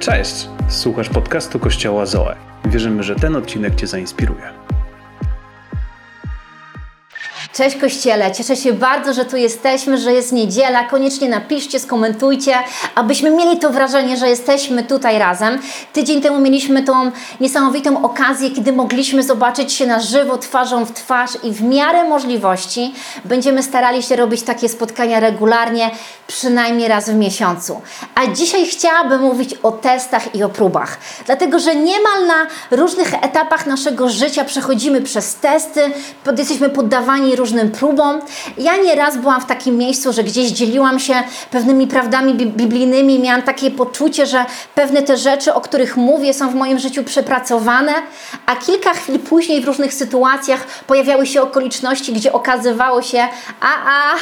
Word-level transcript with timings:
Cześć! 0.00 0.48
Słuchasz 0.68 1.08
podcastu 1.08 1.58
Kościoła 1.58 2.06
Zoe. 2.06 2.36
Wierzymy, 2.64 3.02
że 3.02 3.16
ten 3.16 3.36
odcinek 3.36 3.74
Cię 3.74 3.86
zainspiruje. 3.86 4.52
Cześć 7.60 7.76
Kościele, 7.76 8.32
cieszę 8.32 8.56
się 8.56 8.72
bardzo, 8.72 9.12
że 9.12 9.24
tu 9.24 9.36
jesteśmy, 9.36 9.98
że 9.98 10.12
jest 10.12 10.32
niedziela. 10.32 10.84
Koniecznie 10.84 11.28
napiszcie, 11.28 11.80
skomentujcie, 11.80 12.54
abyśmy 12.94 13.30
mieli 13.30 13.58
to 13.58 13.70
wrażenie, 13.70 14.16
że 14.16 14.28
jesteśmy 14.28 14.82
tutaj 14.82 15.18
razem. 15.18 15.58
Tydzień 15.92 16.22
temu 16.22 16.38
mieliśmy 16.38 16.82
tą 16.82 17.10
niesamowitą 17.40 18.02
okazję, 18.04 18.50
kiedy 18.50 18.72
mogliśmy 18.72 19.22
zobaczyć 19.22 19.72
się 19.72 19.86
na 19.86 20.00
żywo, 20.00 20.38
twarzą 20.38 20.84
w 20.84 20.92
twarz 20.92 21.30
i 21.42 21.52
w 21.52 21.62
miarę 21.62 22.04
możliwości 22.04 22.94
będziemy 23.24 23.62
starali 23.62 24.02
się 24.02 24.16
robić 24.16 24.42
takie 24.42 24.68
spotkania 24.68 25.20
regularnie, 25.20 25.90
przynajmniej 26.26 26.88
raz 26.88 27.10
w 27.10 27.14
miesiącu. 27.14 27.80
A 28.14 28.26
dzisiaj 28.26 28.66
chciałabym 28.66 29.20
mówić 29.22 29.54
o 29.62 29.72
testach 29.72 30.34
i 30.34 30.42
o 30.42 30.48
próbach, 30.48 30.98
dlatego 31.26 31.58
że 31.58 31.76
niemal 31.76 32.26
na 32.26 32.46
różnych 32.70 33.14
etapach 33.14 33.66
naszego 33.66 34.08
życia 34.08 34.44
przechodzimy 34.44 35.00
przez 35.00 35.34
testy, 35.34 35.80
jesteśmy 36.38 36.70
poddawani 36.70 37.36
różnym 37.36 37.49
próbom. 37.72 38.20
Ja 38.58 38.76
nieraz 38.76 39.16
byłam 39.16 39.40
w 39.40 39.46
takim 39.46 39.76
miejscu, 39.76 40.12
że 40.12 40.24
gdzieś 40.24 40.50
dzieliłam 40.50 40.98
się 40.98 41.14
pewnymi 41.50 41.86
prawdami 41.86 42.34
biblijnymi, 42.34 43.18
miałam 43.18 43.42
takie 43.42 43.70
poczucie, 43.70 44.26
że 44.26 44.44
pewne 44.74 45.02
te 45.02 45.16
rzeczy, 45.16 45.54
o 45.54 45.60
których 45.60 45.96
mówię, 45.96 46.34
są 46.34 46.50
w 46.50 46.54
moim 46.54 46.78
życiu 46.78 47.04
przepracowane, 47.04 47.92
a 48.46 48.56
kilka 48.56 48.94
chwil 48.94 49.18
później 49.18 49.60
w 49.60 49.64
różnych 49.64 49.94
sytuacjach 49.94 50.66
pojawiały 50.86 51.26
się 51.26 51.42
okoliczności, 51.42 52.12
gdzie 52.12 52.32
okazywało 52.32 53.02
się, 53.02 53.28
a, 53.60 53.66
a, 53.66 54.14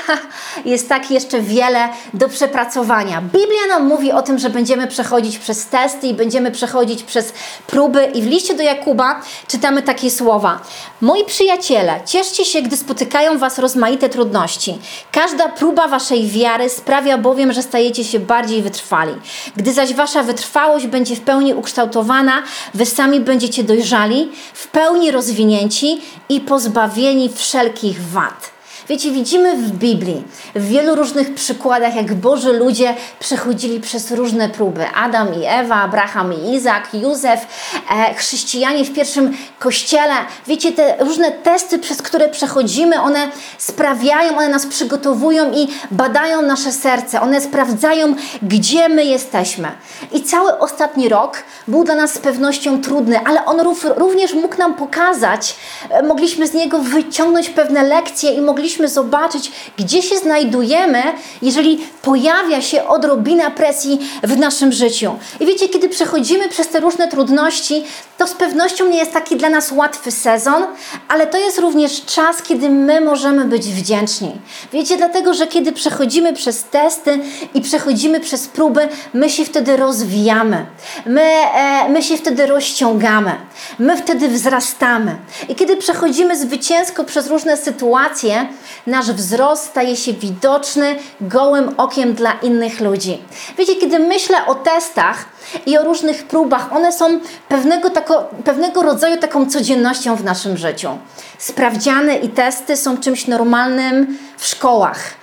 jest 0.73 0.89
tak 0.89 1.11
jeszcze 1.11 1.41
wiele 1.41 1.89
do 2.15 2.29
przepracowania. 2.29 3.23
Biblia 3.23 3.67
nam 3.69 3.87
mówi 3.87 4.13
o 4.13 4.23
tym, 4.23 4.39
że 4.39 4.51
będziemy 4.51 4.87
przechodzić 4.87 5.39
przez 5.39 5.67
testy 5.67 6.07
i 6.07 6.15
będziemy 6.15 6.51
przechodzić 6.51 7.03
przez 7.03 7.33
próby 7.67 8.05
i 8.05 8.23
w 8.23 8.27
liście 8.27 8.55
do 8.55 8.63
Jakuba 8.63 9.21
czytamy 9.49 9.83
takie 9.83 10.11
słowa. 10.11 10.61
Moi 11.01 11.25
przyjaciele, 11.25 12.01
cieszcie 12.07 12.45
się, 12.45 12.63
gdy 12.63 12.77
spotykacie 12.77 13.18
spotykają 13.19 13.39
Was 13.39 13.59
rozmaite 13.59 14.09
trudności. 14.09 14.79
Każda 15.13 15.49
próba 15.49 15.89
Waszej 15.89 16.27
wiary 16.27 16.69
sprawia 16.69 17.19
bowiem, 17.19 17.53
że 17.53 17.63
stajecie 17.63 18.05
się 18.05 18.21
bardziej 18.21 18.63
wytrwali. 18.63 19.13
Gdy 19.57 19.73
zaś 19.73 19.95
Wasza 19.95 20.23
wytrwałość 20.23 20.87
będzie 20.87 21.17
w 21.17 21.21
pełni 21.21 21.55
ukształtowana, 21.55 22.43
Wy 22.75 22.87
sami 22.87 23.21
będziecie 23.21 23.65
dojrzali, 23.65 24.29
w 24.55 24.69
pełni 24.69 25.11
rozwinięci 25.11 26.01
i 26.29 26.41
pozbawieni 26.41 27.29
wszelkich 27.29 28.03
wad. 28.03 28.58
Wiecie, 28.89 29.11
widzimy 29.11 29.57
w 29.57 29.71
Biblii, 29.71 30.25
w 30.55 30.69
wielu 30.69 30.95
różnych 30.95 31.35
przykładach, 31.35 31.95
jak 31.95 32.15
Boży 32.15 32.53
ludzie 32.53 32.95
przechodzili 33.21 33.81
przez 33.81 34.11
różne 34.11 34.49
próby. 34.49 34.87
Adam 34.95 35.43
i 35.43 35.47
Ewa, 35.47 35.75
Abraham 35.75 36.33
i 36.33 36.55
Izak, 36.55 36.95
Józef, 36.95 37.47
e, 37.91 38.15
chrześcijanie 38.15 38.85
w 38.85 38.95
pierwszym 38.95 39.37
kościele. 39.59 40.15
Wiecie, 40.47 40.73
te 40.73 41.05
różne 41.05 41.33
testy, 41.33 41.79
przez 41.79 42.03
które 42.03 42.29
przechodzimy, 42.29 43.01
one 43.01 43.29
sprawiają, 43.59 44.37
one 44.37 44.49
nas 44.49 44.67
przygotowują 44.67 45.53
i 45.53 45.69
badają 45.91 46.43
nasze 46.43 46.73
serce. 46.73 47.21
One 47.21 47.41
sprawdzają, 47.41 48.15
gdzie 48.43 48.89
my 48.89 49.05
jesteśmy. 49.05 49.69
I 50.13 50.23
cały 50.23 50.59
ostatni 50.59 51.09
rok 51.09 51.43
był 51.69 51.85
dla 51.85 51.95
nas 51.95 52.15
z 52.15 52.19
pewnością 52.19 52.81
trudny, 52.81 53.21
ale 53.25 53.45
on 53.45 53.61
również 53.97 54.35
mógł 54.35 54.59
nam 54.59 54.75
pokazać, 54.75 55.57
e, 55.91 56.03
mogliśmy 56.03 56.47
z 56.47 56.55
niego 56.55 56.79
wyciągnąć 56.79 57.51
pewne 57.51 57.83
lekcje 57.83 58.31
i 58.31 58.41
mogliśmy 58.41 58.78
powinniśmy 58.79 59.03
zobaczyć, 59.03 59.53
gdzie 59.79 60.03
się 60.03 60.17
znajdujemy, 60.17 61.03
jeżeli 61.43 61.79
pojawia 62.03 62.63
się 62.63 62.87
odrobina 62.87 63.51
presji 63.51 63.99
w 64.23 64.39
naszym 64.39 64.73
życiu. 64.73 65.15
I 65.41 65.47
wiecie, 65.47 65.69
kiedy 65.69 65.89
przechodzimy 65.89 66.49
przez 66.49 66.69
te 66.69 66.81
różne 66.81 67.09
trudności, 67.09 67.85
to 68.19 68.27
z 68.27 68.33
pewnością 68.33 68.87
nie 68.87 68.99
jest 68.99 69.13
taki 69.13 69.37
dla 69.37 69.51
nas 69.51 69.73
łatwy 69.73 70.11
sezon, 70.11 70.63
ale 71.09 71.27
to 71.27 71.39
jest 71.39 71.59
również 71.59 72.05
czas, 72.05 72.43
kiedy 72.43 72.71
my 72.71 73.01
możemy 73.01 73.45
być 73.45 73.63
wdzięczni. 73.67 74.33
Wiecie, 74.73 74.97
dlatego, 74.97 75.35
że 75.35 75.47
kiedy 75.47 75.73
przechodzimy 75.73 76.33
przez 76.33 76.65
testy 76.65 77.19
i 77.55 77.61
przechodzimy 77.61 78.21
przez 78.21 78.49
próby, 78.49 78.89
my 79.15 79.31
się 79.31 79.45
wtedy 79.45 79.77
rozwijamy, 79.77 80.67
my, 81.07 81.23
e, 81.55 81.89
my 81.89 82.03
się 82.03 82.17
wtedy 82.17 82.47
rozciągamy, 82.47 83.33
my 83.79 83.97
wtedy 83.97 84.29
wzrastamy. 84.29 85.17
I 85.49 85.55
kiedy 85.55 85.77
przechodzimy 85.77 86.37
zwycięsko 86.37 87.05
przez 87.05 87.27
różne 87.27 87.57
sytuacje, 87.57 88.49
nasz 88.87 89.13
wzrost 89.13 89.65
staje 89.65 89.97
się 89.97 90.13
widoczny 90.13 90.97
gołym 91.21 91.75
okiem 91.77 92.15
dla 92.15 92.33
innych 92.33 92.81
ludzi. 92.81 93.23
Wiecie, 93.59 93.77
kiedy 93.77 93.99
myślę 93.99 94.47
o 94.47 94.55
testach 94.55 95.25
i 95.67 95.79
o 95.79 95.85
różnych 95.85 96.27
próbach, 96.27 96.73
one 96.73 96.93
są 96.93 97.21
pewnego, 97.49 97.91
tako, 97.91 98.29
pewnego 98.45 98.83
rodzaju 98.83 99.17
taką 99.17 99.51
codziennością 99.51 100.17
w 100.17 100.25
naszym 100.25 100.57
życiu. 100.57 100.99
Sprawdziany 101.39 102.17
i 102.17 102.29
testy 102.29 102.77
są 102.77 102.99
czymś 102.99 103.27
normalnym 103.27 104.19
w 104.37 104.47
szkołach 104.47 105.18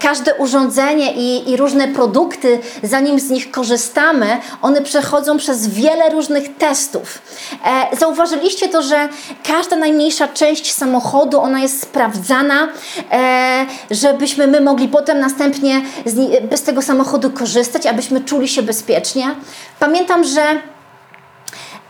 każde 0.00 0.34
urządzenie 0.34 1.12
i, 1.12 1.50
i 1.50 1.56
różne 1.56 1.88
produkty, 1.88 2.58
zanim 2.82 3.20
z 3.20 3.30
nich 3.30 3.50
korzystamy, 3.50 4.26
one 4.62 4.82
przechodzą 4.82 5.36
przez 5.36 5.68
wiele 5.68 6.10
różnych 6.10 6.56
testów. 6.56 7.22
E, 7.92 7.96
zauważyliście 7.96 8.68
to, 8.68 8.82
że 8.82 9.08
każda 9.46 9.76
najmniejsza 9.76 10.28
część 10.28 10.74
samochodu, 10.74 11.40
ona 11.40 11.60
jest 11.60 11.82
sprawdzana, 11.82 12.68
e, 13.12 13.66
żebyśmy 13.90 14.46
my 14.46 14.60
mogli 14.60 14.88
potem 14.88 15.20
następnie 15.20 15.82
z, 16.06 16.14
z 16.60 16.62
tego 16.62 16.82
samochodu 16.82 17.30
korzystać, 17.30 17.86
abyśmy 17.86 18.20
czuli 18.20 18.48
się 18.48 18.62
bezpiecznie. 18.62 19.34
Pamiętam, 19.80 20.24
że 20.24 20.42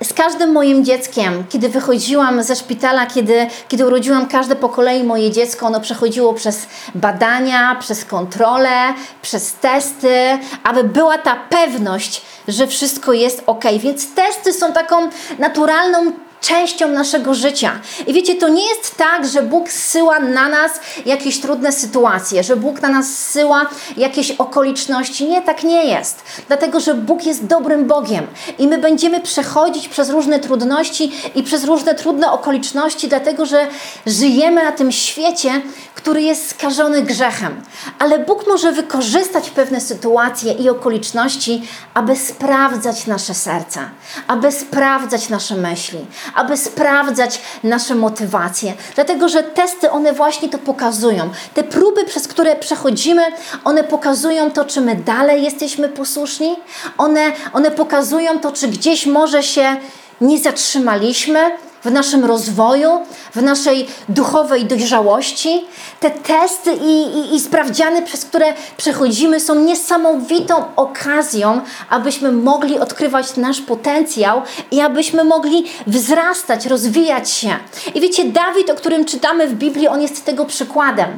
z 0.03 0.13
każdym 0.13 0.53
moim 0.53 0.85
dzieckiem, 0.85 1.45
kiedy 1.49 1.69
wychodziłam 1.69 2.43
ze 2.43 2.57
szpitala, 2.57 3.07
kiedy, 3.07 3.47
kiedy 3.69 3.87
urodziłam 3.87 4.27
każde 4.27 4.57
po 4.57 4.69
kolei 4.69 5.05
moje 5.05 5.31
dziecko, 5.31 5.67
ono 5.67 5.81
przechodziło 5.81 6.35
przez 6.35 6.67
badania, 6.95 7.77
przez 7.81 8.05
kontrole, 8.05 8.95
przez 9.23 9.53
testy, 9.53 10.39
aby 10.65 10.85
była 10.85 11.19
ta 11.19 11.37
pewność, 11.37 12.23
że 12.49 12.67
wszystko 12.67 13.13
jest 13.13 13.43
ok. 13.47 13.65
Więc 13.79 14.15
testy 14.15 14.53
są 14.53 14.73
taką 14.73 15.09
naturalną 15.39 16.13
częścią 16.41 16.89
naszego 16.89 17.35
życia. 17.35 17.81
I 18.07 18.13
wiecie, 18.13 18.35
to 18.35 18.49
nie 18.49 18.69
jest 18.69 18.97
tak, 18.97 19.27
że 19.27 19.43
Bóg 19.43 19.69
zsyła 19.71 20.21
na 20.21 20.49
nas 20.49 20.73
jakieś 21.07 21.41
trudne 21.41 21.73
sytuacje, 21.73 22.45
że 22.45 22.57
Bóg 22.57 22.83
na 22.83 22.89
nas 22.89 23.19
zsyła 23.19 23.67
jakieś 23.97 24.31
okoliczności. 24.31 25.29
Nie, 25.29 25.43
tak 25.43 25.65
nie 25.65 25.85
jest. 25.85 26.23
Dlatego, 26.49 26.81
że 26.81 26.95
Bóg 26.95 27.27
jest 27.27 27.47
dobrym 27.47 27.87
Bogiem 27.87 28.27
i 28.59 28.69
my 28.69 28.79
będziemy 28.79 29.21
przechodzić 29.21 29.89
przez 29.89 30.11
różne 30.11 30.39
trudności 30.39 31.13
i 31.35 31.43
przez 31.43 31.65
różne 31.65 31.95
trudne 31.95 32.33
okoliczności, 32.33 33.09
dlatego, 33.09 33.47
że 33.47 33.67
żyjemy 34.07 34.65
na 34.65 34.73
tym 34.73 34.93
świecie, 34.93 35.63
który 35.95 36.23
jest 36.23 36.51
skażony 36.51 37.03
grzechem. 37.03 37.63
Ale 37.99 38.19
Bóg 38.19 38.47
może 38.47 38.73
wykorzystać 38.73 39.51
pewne 39.51 39.81
sytuacje 39.81 40.53
i 40.53 40.69
okoliczności, 40.69 41.63
aby 41.95 42.17
sprawdzać 42.17 43.07
nasze 43.07 43.35
serca, 43.35 43.91
aby 44.27 44.53
sprawdzać 44.53 45.29
nasze 45.29 45.55
myśli, 45.55 46.07
aby 46.35 46.57
sprawdzać 46.57 47.41
nasze 47.65 47.95
motywacje. 47.95 48.75
Dlatego, 48.95 49.29
że 49.29 49.43
testy, 49.43 49.91
one 49.91 50.13
właśnie 50.13 50.49
to 50.49 50.59
pokazują. 50.59 51.31
Te 51.55 51.65
próby, 51.65 52.05
przez 52.05 52.29
które 52.29 52.57
przechodzimy, 52.57 53.23
one 53.65 53.85
pokazują 53.85 54.51
to, 54.51 54.65
czy 54.65 54.81
my 54.81 54.97
dalej 54.97 55.43
jesteśmy 55.43 55.89
posłuszni. 55.89 56.57
One, 56.99 57.33
one 57.53 57.71
pokazują 57.71 58.41
to, 58.41 58.53
czy 58.53 58.69
gdzieś 58.69 59.07
może 59.07 59.43
się 59.43 59.77
nie 60.21 60.39
zatrzymaliśmy, 60.39 61.51
w 61.85 61.91
naszym 61.91 62.25
rozwoju, 62.25 62.91
w 63.35 63.43
naszej 63.43 63.87
duchowej 64.09 64.65
dojrzałości. 64.65 65.65
Te 66.01 66.11
testy 66.11 66.73
i, 66.73 67.03
i, 67.19 67.35
i 67.35 67.41
sprawdziany, 67.41 68.03
przez 68.03 68.25
które 68.25 68.55
przechodzimy, 68.77 69.41
są 69.41 69.55
niesamowitą 69.55 70.65
okazją, 70.77 71.61
abyśmy 71.91 72.33
mogli 72.33 72.79
odkrywać 72.79 73.37
nasz 73.37 73.61
potencjał 73.61 74.43
i 74.71 74.81
abyśmy 74.81 75.25
mogli 75.25 75.65
wzrastać, 75.87 76.67
rozwijać 76.67 77.31
się. 77.31 77.57
I 77.95 78.01
wiecie, 78.01 78.25
Dawid, 78.25 78.71
o 78.71 78.75
którym 78.75 79.05
czytamy 79.05 79.49
w 79.49 79.55
Biblii, 79.55 79.89
on 79.89 80.03
jest 80.03 80.25
tego 80.25 80.45
przykładem. 80.45 81.09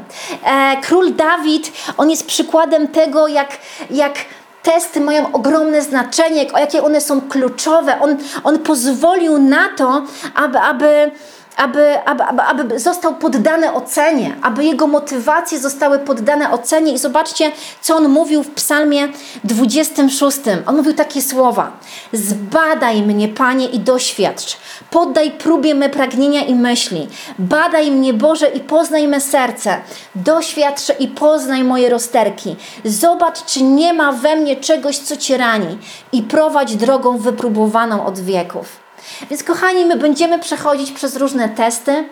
E, 0.44 0.76
król 0.82 1.14
Dawid, 1.14 1.72
on 1.96 2.10
jest 2.10 2.26
przykładem 2.26 2.88
tego, 2.88 3.28
jak, 3.28 3.58
jak 3.90 4.14
testy 4.62 5.00
mają 5.00 5.32
ogromne 5.32 5.82
znaczenie, 5.82 6.52
o 6.52 6.58
jakie 6.58 6.82
one 6.82 7.00
są 7.00 7.20
kluczowe. 7.20 8.00
On, 8.00 8.16
on 8.44 8.58
pozwolił 8.58 9.38
na 9.38 9.68
to, 9.76 10.02
aby, 10.34 10.58
aby 10.58 11.10
aby, 11.56 11.98
aby, 12.04 12.22
aby, 12.22 12.42
aby 12.42 12.78
został 12.78 13.14
poddany 13.14 13.72
ocenie, 13.72 14.36
aby 14.42 14.64
jego 14.64 14.86
motywacje 14.86 15.58
zostały 15.58 15.98
poddane 15.98 16.52
ocenie. 16.52 16.92
I 16.92 16.98
zobaczcie, 16.98 17.52
co 17.80 17.96
on 17.96 18.08
mówił 18.08 18.42
w 18.42 18.50
Psalmie 18.50 19.08
26. 19.44 20.38
On 20.66 20.76
mówił 20.76 20.94
takie 20.94 21.22
słowa: 21.22 21.72
Zbadaj 22.12 23.02
mnie, 23.02 23.28
Panie, 23.28 23.66
i 23.66 23.78
doświadcz. 23.78 24.56
Poddaj 24.90 25.30
próbie 25.30 25.74
me 25.74 25.88
pragnienia 25.88 26.42
i 26.42 26.54
myśli. 26.54 27.08
Badaj 27.38 27.90
mnie, 27.90 28.14
Boże, 28.14 28.48
i 28.48 28.60
poznaj 28.60 29.08
me 29.08 29.20
serce. 29.20 29.76
Doświadcz 30.14 30.82
i 30.98 31.08
poznaj 31.08 31.64
moje 31.64 31.90
rozterki. 31.90 32.56
Zobacz, 32.84 33.44
czy 33.44 33.62
nie 33.62 33.92
ma 33.92 34.12
we 34.12 34.36
mnie 34.36 34.56
czegoś, 34.56 34.98
co 34.98 35.16
cię 35.16 35.36
rani, 35.36 35.78
i 36.12 36.22
prowadź 36.22 36.76
drogą 36.76 37.18
wypróbowaną 37.18 38.06
od 38.06 38.20
wieków. 38.20 38.89
Więc, 39.30 39.44
kochani, 39.44 39.84
my 39.84 39.96
będziemy 39.96 40.38
przechodzić 40.38 40.92
przez 40.92 41.16
różne 41.16 41.48
testy, 41.48 42.04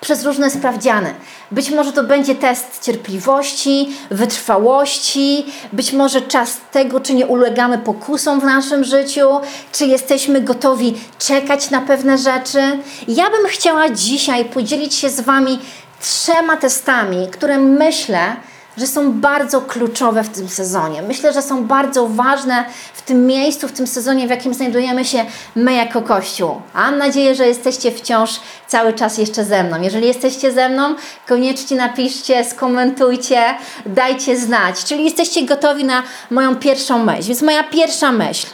przez 0.00 0.24
różne 0.24 0.50
sprawdziany. 0.50 1.14
Być 1.50 1.70
może 1.70 1.92
to 1.92 2.04
będzie 2.04 2.34
test 2.34 2.82
cierpliwości, 2.82 3.88
wytrwałości, 4.10 5.46
być 5.72 5.92
może 5.92 6.20
czas 6.20 6.56
tego, 6.72 7.00
czy 7.00 7.14
nie 7.14 7.26
ulegamy 7.26 7.78
pokusom 7.78 8.40
w 8.40 8.44
naszym 8.44 8.84
życiu, 8.84 9.28
czy 9.72 9.86
jesteśmy 9.86 10.40
gotowi 10.40 10.94
czekać 11.18 11.70
na 11.70 11.80
pewne 11.80 12.18
rzeczy. 12.18 12.60
Ja 13.08 13.30
bym 13.30 13.46
chciała 13.46 13.90
dzisiaj 13.90 14.44
podzielić 14.44 14.94
się 14.94 15.10
z 15.10 15.20
Wami 15.20 15.58
trzema 16.00 16.56
testami, 16.56 17.28
które 17.32 17.58
myślę, 17.58 18.36
że 18.76 18.86
są 18.86 19.12
bardzo 19.12 19.60
kluczowe 19.60 20.24
w 20.24 20.28
tym 20.28 20.48
sezonie. 20.48 21.02
Myślę, 21.02 21.32
że 21.32 21.42
są 21.42 21.66
bardzo 21.66 22.06
ważne 22.06 22.64
w 22.94 23.02
tym 23.02 23.26
miejscu, 23.26 23.68
w 23.68 23.72
tym 23.72 23.86
sezonie, 23.86 24.26
w 24.26 24.30
jakim 24.30 24.54
znajdujemy 24.54 25.04
się 25.04 25.24
my 25.54 25.74
jako 25.74 26.02
Kościół. 26.02 26.60
Mam 26.74 26.98
nadzieję, 26.98 27.34
że 27.34 27.48
jesteście 27.48 27.92
wciąż 27.92 28.40
cały 28.66 28.92
czas 28.92 29.18
jeszcze 29.18 29.44
ze 29.44 29.64
mną. 29.64 29.82
Jeżeli 29.82 30.06
jesteście 30.06 30.52
ze 30.52 30.68
mną, 30.68 30.94
koniecznie 31.28 31.76
napiszcie, 31.76 32.44
skomentujcie, 32.44 33.42
dajcie 33.86 34.36
znać. 34.36 34.84
Czyli 34.84 35.04
jesteście 35.04 35.42
gotowi 35.42 35.84
na 35.84 36.02
moją 36.30 36.56
pierwszą 36.56 37.04
myśl. 37.04 37.22
Więc 37.22 37.42
moja 37.42 37.64
pierwsza 37.64 38.12
myśl. 38.12 38.46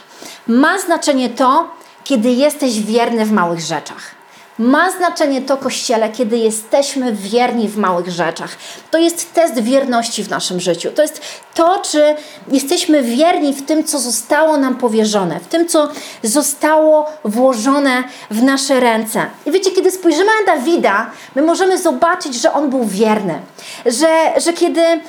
Ma 0.47 0.79
znaczenie 0.79 1.29
to, 1.29 1.69
kiedy 2.03 2.29
jesteś 2.29 2.81
wierny 2.81 3.25
w 3.25 3.31
małych 3.31 3.59
rzeczach. 3.59 4.22
Ma 4.59 4.91
znaczenie 4.91 5.41
to, 5.41 5.57
Kościele, 5.57 6.09
kiedy 6.09 6.37
jesteśmy 6.37 7.13
wierni 7.13 7.67
w 7.67 7.77
małych 7.77 8.09
rzeczach. 8.09 8.57
To 8.91 8.97
jest 8.97 9.33
test 9.33 9.59
wierności 9.59 10.23
w 10.23 10.29
naszym 10.29 10.59
życiu. 10.59 10.91
To 10.95 11.01
jest 11.01 11.21
to, 11.53 11.77
czy 11.77 12.15
jesteśmy 12.47 13.01
wierni 13.01 13.53
w 13.53 13.65
tym, 13.65 13.83
co 13.83 13.99
zostało 13.99 14.57
nam 14.57 14.75
powierzone, 14.75 15.39
w 15.39 15.47
tym, 15.47 15.67
co 15.67 15.89
zostało 16.23 17.11
włożone 17.23 18.03
w 18.31 18.43
nasze 18.43 18.79
ręce. 18.79 19.25
I 19.45 19.51
wiecie, 19.51 19.71
kiedy 19.71 19.91
spojrzymy 19.91 20.31
na 20.45 20.55
Dawida, 20.55 21.11
my 21.35 21.41
możemy 21.41 21.77
zobaczyć, 21.77 22.35
że 22.35 22.53
on 22.53 22.69
był 22.69 22.85
wierny. 22.85 23.39
Że, 23.85 24.33
że 24.37 24.53
kiedy 24.53 24.81
e, 24.81 24.99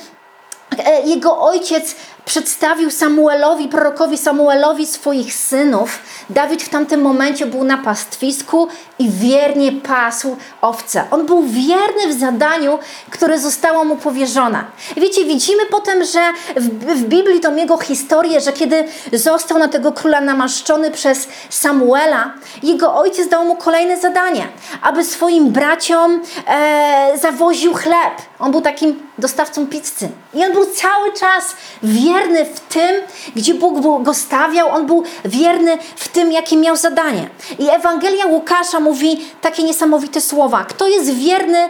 jego 1.05 1.41
ojciec 1.41 1.95
przedstawił 2.25 2.91
Samuelowi, 2.91 3.67
prorokowi 3.67 4.17
Samuelowi 4.17 4.87
swoich 4.87 5.33
synów, 5.33 5.99
Dawid 6.29 6.63
w 6.63 6.69
tamtym 6.69 7.01
momencie 7.01 7.45
był 7.45 7.63
na 7.63 7.77
pastwisku 7.77 8.67
i 8.99 9.09
wiernie 9.09 9.71
pasł 9.71 10.37
owce. 10.61 11.03
On 11.11 11.25
był 11.25 11.43
wierny 11.43 12.07
w 12.07 12.19
zadaniu, 12.19 12.79
które 13.09 13.39
zostało 13.39 13.83
mu 13.83 13.95
powierzone. 13.95 14.63
Wiecie, 14.97 15.25
widzimy 15.25 15.65
potem, 15.65 16.03
że 16.03 16.19
w, 16.55 16.69
w 16.95 17.03
Biblii 17.03 17.39
tą 17.39 17.55
jego 17.55 17.77
historię, 17.77 18.41
że 18.41 18.53
kiedy 18.53 18.83
został 19.13 19.57
na 19.57 19.67
tego 19.67 19.91
króla 19.91 20.21
namaszczony 20.21 20.91
przez 20.91 21.27
Samuela, 21.49 22.33
jego 22.63 22.95
ojciec 22.95 23.29
dał 23.29 23.45
mu 23.45 23.55
kolejne 23.55 23.97
zadanie, 23.97 24.47
aby 24.81 25.03
swoim 25.03 25.49
braciom 25.49 26.21
e, 26.47 27.17
zawoził 27.21 27.73
chleb. 27.73 28.13
On 28.39 28.51
był 28.51 28.61
takim 28.61 28.99
dostawcą 29.17 29.67
pizzy. 29.67 30.09
I 30.33 30.45
on 30.45 30.53
był 30.53 30.65
cały 30.65 31.13
czas 31.13 31.55
wierny 31.83 32.14
w 32.23 32.59
tym, 32.59 32.95
gdzie 33.35 33.53
Bóg 33.53 34.03
go 34.03 34.13
stawiał. 34.13 34.69
On 34.69 34.85
był 34.85 35.03
wierny 35.25 35.77
w 35.95 36.07
tym, 36.07 36.31
jakie 36.31 36.57
miał 36.57 36.75
zadanie. 36.75 37.29
I 37.59 37.69
Ewangelia 37.69 38.25
Łukasza 38.25 38.79
mówi 38.79 39.25
takie 39.41 39.63
niesamowite 39.63 40.21
słowa. 40.21 40.65
Kto 40.65 40.87
jest 40.87 41.13
wierny 41.13 41.69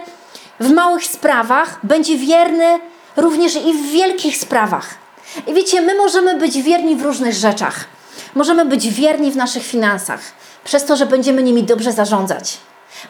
w 0.60 0.72
małych 0.72 1.04
sprawach, 1.04 1.78
będzie 1.82 2.16
wierny 2.16 2.78
również 3.16 3.56
i 3.56 3.72
w 3.72 3.90
wielkich 3.90 4.36
sprawach. 4.36 4.94
I 5.46 5.54
wiecie, 5.54 5.80
my 5.80 5.94
możemy 5.94 6.38
być 6.38 6.62
wierni 6.62 6.96
w 6.96 7.02
różnych 7.02 7.34
rzeczach. 7.34 7.84
Możemy 8.34 8.64
być 8.64 8.88
wierni 8.88 9.30
w 9.30 9.36
naszych 9.36 9.62
finansach, 9.62 10.20
przez 10.64 10.84
to, 10.84 10.96
że 10.96 11.06
będziemy 11.06 11.42
nimi 11.42 11.62
dobrze 11.64 11.92
zarządzać. 11.92 12.58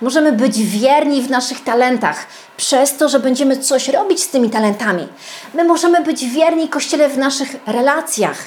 Możemy 0.03 0.33
być 0.33 0.59
wierni 0.63 1.23
w 1.23 1.31
naszych 1.31 1.65
talentach, 1.65 2.27
przez 2.57 2.97
to, 2.97 3.09
że 3.09 3.21
będziemy 3.21 3.57
coś 3.57 3.89
robić 3.89 4.23
z 4.23 4.29
tymi 4.29 4.51
talentami. 4.51 5.09
My 5.55 5.65
możemy 5.65 6.01
być 6.01 6.25
wierni 6.25 6.69
Kościele 6.69 7.09
w 7.09 7.19
naszych 7.19 7.57
relacjach. 7.67 8.39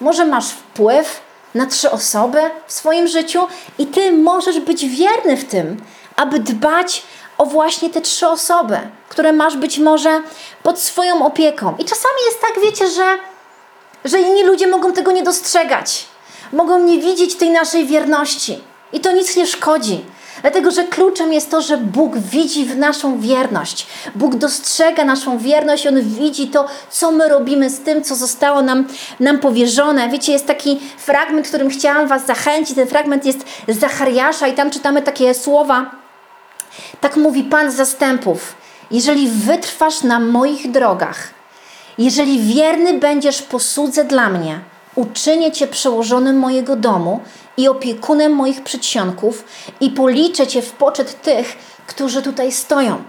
Może 0.00 0.26
masz 0.26 0.48
wpływ 0.48 1.20
na 1.54 1.66
trzy 1.66 1.90
osoby 1.90 2.38
w 2.66 2.72
swoim 2.72 3.08
życiu 3.08 3.46
i 3.78 3.86
ty 3.86 4.12
możesz 4.12 4.60
być 4.60 4.86
wierny 4.86 5.36
w 5.36 5.44
tym, 5.44 5.82
aby 6.16 6.38
dbać 6.38 7.02
o 7.38 7.46
właśnie 7.46 7.90
te 7.90 8.00
trzy 8.00 8.28
osoby, 8.28 8.78
które 9.08 9.32
masz 9.32 9.56
być 9.56 9.78
może 9.78 10.20
pod 10.62 10.78
swoją 10.78 11.26
opieką. 11.26 11.74
I 11.78 11.84
czasami 11.84 12.14
jest 12.26 12.40
tak, 12.40 12.62
wiecie, 12.62 12.88
że, 12.88 13.18
że 14.04 14.20
inni 14.20 14.44
ludzie 14.44 14.66
mogą 14.66 14.92
tego 14.92 15.12
nie 15.12 15.22
dostrzegać, 15.22 16.06
mogą 16.52 16.78
nie 16.78 16.98
widzieć 16.98 17.36
tej 17.36 17.50
naszej 17.50 17.86
wierności. 17.86 18.58
I 18.92 19.00
to 19.00 19.12
nic 19.12 19.36
nie 19.36 19.46
szkodzi. 19.46 20.04
Dlatego, 20.42 20.70
że 20.70 20.84
kluczem 20.84 21.32
jest 21.32 21.50
to, 21.50 21.62
że 21.62 21.76
Bóg 21.76 22.18
widzi 22.18 22.64
w 22.64 22.76
naszą 22.76 23.20
wierność. 23.20 23.86
Bóg 24.14 24.34
dostrzega 24.34 25.04
naszą 25.04 25.38
wierność, 25.38 25.86
On 25.86 26.02
widzi 26.02 26.48
to, 26.48 26.66
co 26.90 27.12
my 27.12 27.28
robimy 27.28 27.70
z 27.70 27.80
tym, 27.80 28.04
co 28.04 28.14
zostało 28.16 28.62
nam, 28.62 28.84
nam 29.20 29.38
powierzone. 29.38 30.08
Wiecie, 30.08 30.32
jest 30.32 30.46
taki 30.46 30.80
fragment, 30.98 31.48
którym 31.48 31.70
chciałam 31.70 32.08
Was 32.08 32.26
zachęcić. 32.26 32.76
Ten 32.76 32.86
fragment 32.86 33.24
jest 33.24 33.38
z 33.68 33.78
Zachariasza 33.78 34.48
i 34.48 34.52
tam 34.52 34.70
czytamy 34.70 35.02
takie 35.02 35.34
słowa. 35.34 35.90
Tak 37.00 37.16
mówi 37.16 37.42
Pan 37.44 37.70
zastępów. 37.70 38.54
Jeżeli 38.90 39.28
wytrwasz 39.28 40.02
na 40.02 40.20
moich 40.20 40.70
drogach, 40.70 41.28
jeżeli 41.98 42.54
wierny 42.54 42.98
będziesz 42.98 43.42
posłudze 43.42 44.04
dla 44.04 44.28
mnie, 44.28 44.60
uczynię 44.96 45.52
Cię 45.52 45.66
przełożonym 45.66 46.38
mojego 46.38 46.76
domu 46.76 47.20
i 47.56 47.68
opiekunem 47.68 48.32
moich 48.32 48.62
przedsionków 48.62 49.44
i 49.80 49.90
policzę 49.90 50.46
Cię 50.46 50.62
w 50.62 50.72
poczet 50.72 51.22
tych, 51.22 51.56
którzy 51.86 52.22
tutaj 52.22 52.52
stoją. 52.52 53.02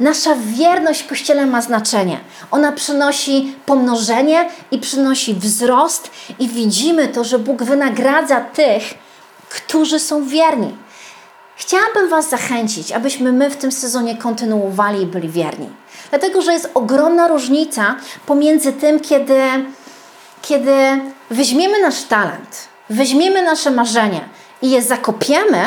Nasza 0.00 0.36
wierność 0.36 1.02
Kościele 1.02 1.46
ma 1.46 1.62
znaczenie. 1.62 2.20
Ona 2.50 2.72
przynosi 2.72 3.54
pomnożenie 3.66 4.48
i 4.70 4.78
przynosi 4.78 5.34
wzrost, 5.34 6.10
i 6.38 6.48
widzimy 6.48 7.08
to, 7.08 7.24
że 7.24 7.38
Bóg 7.38 7.62
wynagradza 7.62 8.40
tych, 8.40 8.82
którzy 9.48 9.98
są 9.98 10.24
wierni. 10.24 10.76
Chciałabym 11.56 12.08
Was 12.08 12.28
zachęcić, 12.28 12.92
abyśmy 12.92 13.32
my 13.32 13.50
w 13.50 13.56
tym 13.56 13.72
sezonie 13.72 14.16
kontynuowali 14.16 15.02
i 15.02 15.06
byli 15.06 15.28
wierni. 15.28 15.68
Dlatego, 16.10 16.42
że 16.42 16.52
jest 16.52 16.70
ogromna 16.74 17.28
różnica 17.28 17.96
pomiędzy 18.26 18.72
tym, 18.72 19.00
kiedy, 19.00 19.40
kiedy 20.42 20.74
weźmiemy 21.30 21.82
nasz 21.82 22.02
talent, 22.02 22.68
weźmiemy 22.90 23.42
nasze 23.42 23.70
marzenie 23.70 24.20
i 24.62 24.70
je 24.70 24.82
zakopiemy 24.82 25.62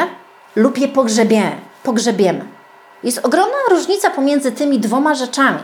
lub 0.55 0.77
je 0.77 0.87
pogrzebiemy. 0.87 1.55
pogrzebiemy. 1.83 2.45
Jest 3.03 3.19
ogromna 3.23 3.57
różnica 3.69 4.09
pomiędzy 4.09 4.51
tymi 4.51 4.79
dwoma 4.79 5.15
rzeczami. 5.15 5.59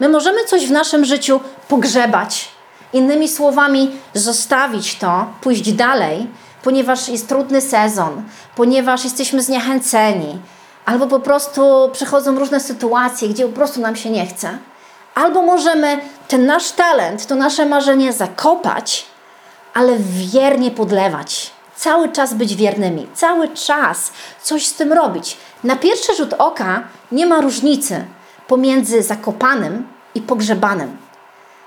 My 0.00 0.08
możemy 0.08 0.44
coś 0.44 0.66
w 0.66 0.70
naszym 0.70 1.04
życiu 1.04 1.40
pogrzebać, 1.68 2.48
innymi 2.92 3.28
słowami, 3.28 3.90
zostawić 4.14 4.98
to, 4.98 5.26
pójść 5.40 5.72
dalej, 5.72 6.26
ponieważ 6.62 7.08
jest 7.08 7.28
trudny 7.28 7.60
sezon, 7.60 8.22
ponieważ 8.56 9.04
jesteśmy 9.04 9.42
zniechęceni, 9.42 10.38
albo 10.84 11.06
po 11.06 11.20
prostu 11.20 11.90
przychodzą 11.92 12.38
różne 12.38 12.60
sytuacje, 12.60 13.28
gdzie 13.28 13.46
po 13.46 13.52
prostu 13.52 13.80
nam 13.80 13.96
się 13.96 14.10
nie 14.10 14.26
chce. 14.26 14.58
Albo 15.14 15.42
możemy 15.42 15.98
ten 16.28 16.46
nasz 16.46 16.70
talent, 16.70 17.26
to 17.26 17.34
nasze 17.34 17.66
marzenie 17.66 18.12
zakopać 18.12 19.12
ale 19.74 19.96
wiernie 19.98 20.70
podlewać. 20.70 21.50
Cały 21.76 22.08
czas 22.08 22.34
być 22.34 22.56
wiernymi, 22.56 23.06
cały 23.14 23.48
czas 23.48 24.12
coś 24.42 24.66
z 24.66 24.74
tym 24.74 24.92
robić. 24.92 25.36
Na 25.64 25.76
pierwszy 25.76 26.14
rzut 26.16 26.32
oka 26.38 26.82
nie 27.12 27.26
ma 27.26 27.40
różnicy 27.40 28.04
pomiędzy 28.48 29.02
zakopanym 29.02 29.88
i 30.14 30.20
pogrzebanym. 30.20 30.96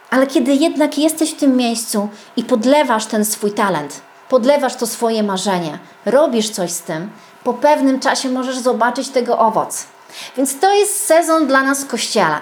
Ale 0.09 0.27
kiedy 0.27 0.53
jednak 0.53 0.97
jesteś 0.97 1.31
w 1.31 1.37
tym 1.37 1.57
miejscu 1.57 2.09
i 2.37 2.43
podlewasz 2.43 3.05
ten 3.05 3.25
swój 3.25 3.51
talent, 3.51 4.01
podlewasz 4.29 4.75
to 4.75 4.87
swoje 4.87 5.23
marzenie, 5.23 5.79
robisz 6.05 6.49
coś 6.49 6.71
z 6.71 6.81
tym, 6.81 7.09
po 7.43 7.53
pewnym 7.53 7.99
czasie 7.99 8.29
możesz 8.29 8.57
zobaczyć 8.57 9.09
tego 9.09 9.39
owoc. 9.39 9.85
Więc 10.37 10.59
to 10.59 10.73
jest 10.73 11.05
sezon 11.05 11.47
dla 11.47 11.63
nas 11.63 11.83
w 11.83 11.87
kościele. 11.87 12.35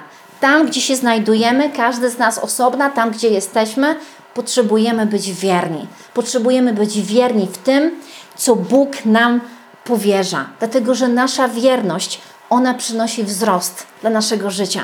Tam, 0.43 0.67
gdzie 0.67 0.81
się 0.81 0.95
znajdujemy, 0.95 1.69
każdy 1.69 2.09
z 2.09 2.17
nas 2.17 2.37
osobna, 2.37 2.89
tam, 2.89 3.11
gdzie 3.11 3.29
jesteśmy, 3.29 3.95
potrzebujemy 4.33 5.05
być 5.05 5.31
wierni. 5.31 5.87
Potrzebujemy 6.13 6.73
być 6.73 7.01
wierni 7.01 7.47
w 7.47 7.57
tym, 7.57 7.91
co 8.35 8.55
Bóg 8.55 9.05
nam 9.05 9.41
powierza, 9.83 10.45
dlatego 10.59 10.95
że 10.95 11.07
nasza 11.07 11.47
wierność, 11.47 12.21
ona 12.49 12.73
przynosi 12.73 13.23
wzrost 13.23 13.87
dla 14.01 14.09
naszego 14.09 14.51
życia. 14.51 14.83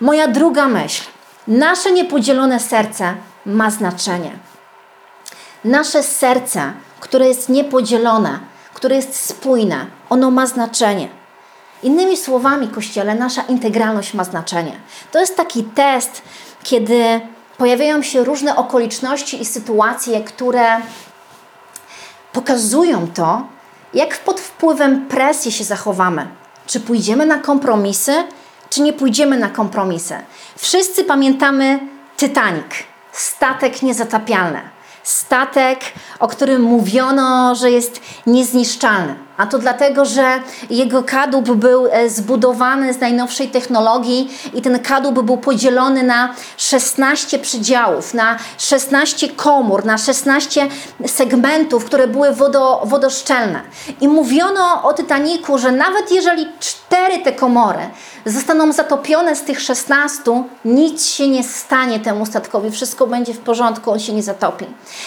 Moja 0.00 0.28
druga 0.28 0.68
myśl. 0.68 1.02
Nasze 1.48 1.92
niepodzielone 1.92 2.60
serce 2.60 3.14
ma 3.46 3.70
znaczenie. 3.70 4.30
Nasze 5.64 6.02
serce, 6.02 6.72
które 7.00 7.28
jest 7.28 7.48
niepodzielone, 7.48 8.38
które 8.74 8.96
jest 8.96 9.28
spójne, 9.28 9.86
ono 10.10 10.30
ma 10.30 10.46
znaczenie. 10.46 11.23
Innymi 11.84 12.16
słowami, 12.16 12.68
Kościele, 12.68 13.14
nasza 13.14 13.42
integralność 13.42 14.14
ma 14.14 14.24
znaczenie. 14.24 14.72
To 15.12 15.20
jest 15.20 15.36
taki 15.36 15.64
test, 15.64 16.22
kiedy 16.62 17.20
pojawiają 17.58 18.02
się 18.02 18.24
różne 18.24 18.56
okoliczności 18.56 19.42
i 19.42 19.44
sytuacje, 19.44 20.20
które 20.20 20.76
pokazują 22.32 23.08
to, 23.14 23.42
jak 23.94 24.18
pod 24.18 24.40
wpływem 24.40 25.08
presji 25.08 25.52
się 25.52 25.64
zachowamy. 25.64 26.26
Czy 26.66 26.80
pójdziemy 26.80 27.26
na 27.26 27.38
kompromisy, 27.38 28.12
czy 28.70 28.82
nie 28.82 28.92
pójdziemy 28.92 29.38
na 29.38 29.48
kompromisy. 29.48 30.14
Wszyscy 30.56 31.04
pamiętamy 31.04 31.78
Titanic, 32.16 32.66
statek 33.12 33.82
niezatapialny. 33.82 34.60
Statek, 35.02 35.80
o 36.18 36.28
którym 36.28 36.62
mówiono, 36.62 37.54
że 37.54 37.70
jest 37.70 38.00
niezniszczalny. 38.26 39.14
A 39.36 39.46
to 39.46 39.58
dlatego, 39.58 40.04
że 40.04 40.40
jego 40.70 41.02
kadłub 41.02 41.50
był 41.50 41.86
e, 41.90 42.10
zbudowany 42.10 42.94
z 42.94 43.00
najnowszej 43.00 43.48
technologii 43.48 44.38
i 44.54 44.62
ten 44.62 44.78
kadłub 44.78 45.22
był 45.22 45.36
podzielony 45.36 46.02
na 46.02 46.34
16 46.56 47.38
przydziałów, 47.38 48.14
na 48.14 48.38
16 48.58 49.28
komór, 49.28 49.84
na 49.84 49.98
16 49.98 50.68
segmentów, 51.06 51.84
które 51.84 52.08
były 52.08 52.32
wodo, 52.32 52.82
wodoszczelne. 52.84 53.60
I 54.00 54.08
mówiono 54.08 54.82
o 54.82 54.94
Titaniku, 54.94 55.58
że 55.58 55.72
nawet 55.72 56.12
jeżeli 56.12 56.48
cztery 56.60 57.18
te 57.18 57.32
komory 57.32 57.80
zostaną 58.26 58.72
zatopione 58.72 59.36
z 59.36 59.42
tych 59.42 59.60
16, 59.60 60.44
nic 60.64 61.06
się 61.06 61.28
nie 61.28 61.44
stanie 61.44 62.00
temu 62.00 62.26
statkowi, 62.26 62.70
wszystko 62.70 63.06
będzie 63.06 63.34
w 63.34 63.38
porządku, 63.38 63.90
on 63.90 64.00
się 64.00 64.12
nie 64.12 64.22
zatopi. 64.22 64.66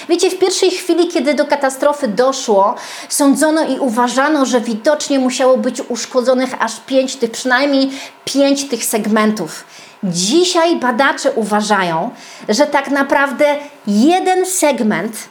Wiecie, 0.10 0.30
w 0.30 0.40
pierwszej 0.40 0.72
chwili, 0.72 1.08
kiedy 1.08 1.34
do 1.34 1.46
katastrofy 1.46 2.08
doszło, 2.08 2.76
sądzono 3.10 3.64
i 3.64 3.80
uważano, 3.80 4.17
uważano, 4.18 4.46
że 4.46 4.62
widocznie 4.62 5.20
musiało 5.20 5.58
być 5.58 5.82
uszkodzonych 5.90 6.50
aż 6.60 6.80
pięć 6.80 7.16
tych, 7.16 7.32
przynajmniej 7.32 7.92
pięć 8.26 8.68
tych 8.68 8.86
segmentów. 8.86 9.64
Dzisiaj 10.04 10.76
badacze 10.76 11.32
uważają, 11.32 12.12
że 12.50 12.68
tak 12.68 12.90
naprawdę 12.90 13.46
jeden 13.88 14.46
segment, 14.46 15.30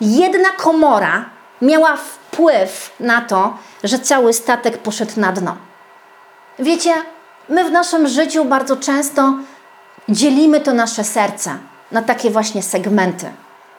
jedna 0.00 0.48
komora 0.50 1.24
miała 1.62 1.96
wpływ 1.96 2.90
na 3.00 3.20
to, 3.20 3.56
że 3.84 3.98
cały 3.98 4.32
statek 4.32 4.78
poszedł 4.78 5.12
na 5.20 5.32
dno. 5.32 5.56
Wiecie, 6.58 6.92
my 7.48 7.64
w 7.64 7.70
naszym 7.70 8.08
życiu 8.08 8.44
bardzo 8.44 8.76
często 8.76 9.34
dzielimy 10.08 10.60
to 10.60 10.74
nasze 10.74 11.04
serce 11.04 11.58
na 11.92 12.02
takie 12.02 12.30
właśnie 12.30 12.62
segmenty. 12.62 13.26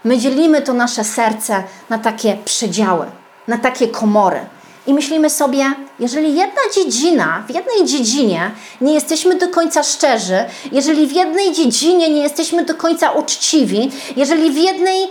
My 0.03 0.17
dzielimy 0.17 0.61
to 0.61 0.73
nasze 0.73 1.03
serce 1.03 1.63
na 1.89 1.97
takie 1.97 2.37
przedziały 2.45 3.05
na 3.49 3.57
takie 3.57 3.87
komory. 3.87 4.39
I 4.87 4.93
myślimy 4.93 5.29
sobie, 5.29 5.73
jeżeli 5.99 6.35
jedna 6.35 6.61
dziedzina, 6.75 7.43
w 7.47 7.53
jednej 7.53 7.85
dziedzinie 7.85 8.51
nie 8.81 8.93
jesteśmy 8.93 9.35
do 9.35 9.47
końca 9.47 9.83
szczerzy, 9.83 10.45
jeżeli 10.71 11.07
w 11.07 11.11
jednej 11.11 11.51
dziedzinie 11.53 12.09
nie 12.09 12.21
jesteśmy 12.21 12.65
do 12.65 12.75
końca 12.75 13.11
uczciwi, 13.11 13.91
jeżeli 14.15 14.51
w 14.51 14.57
jednej 14.57 15.03
e, 15.03 15.09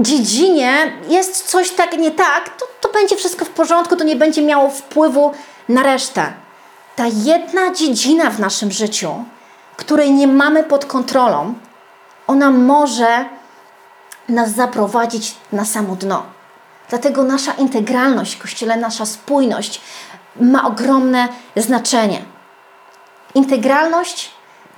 dziedzinie 0.00 0.92
jest 1.08 1.46
coś 1.46 1.70
tak 1.70 1.98
nie 1.98 2.10
tak, 2.10 2.48
to, 2.58 2.66
to 2.80 2.92
będzie 2.92 3.16
wszystko 3.16 3.44
w 3.44 3.48
porządku, 3.48 3.96
to 3.96 4.04
nie 4.04 4.16
będzie 4.16 4.42
miało 4.42 4.70
wpływu 4.70 5.32
na 5.68 5.82
resztę. 5.82 6.32
Ta 6.96 7.04
jedna 7.06 7.74
dziedzina 7.74 8.30
w 8.30 8.40
naszym 8.40 8.72
życiu, 8.72 9.24
której 9.76 10.12
nie 10.12 10.26
mamy 10.26 10.64
pod 10.64 10.86
kontrolą, 10.86 11.54
ona 12.26 12.50
może 12.50 13.24
nas 14.28 14.50
zaprowadzić 14.50 15.34
na 15.52 15.64
samo 15.64 15.96
dno. 15.96 16.41
Dlatego 16.88 17.22
nasza 17.22 17.52
integralność 17.52 18.34
w 18.34 18.42
Kościele, 18.42 18.76
nasza 18.76 19.06
spójność 19.06 19.80
ma 20.40 20.66
ogromne 20.66 21.28
znaczenie. 21.56 22.22
Integralność 23.34 24.30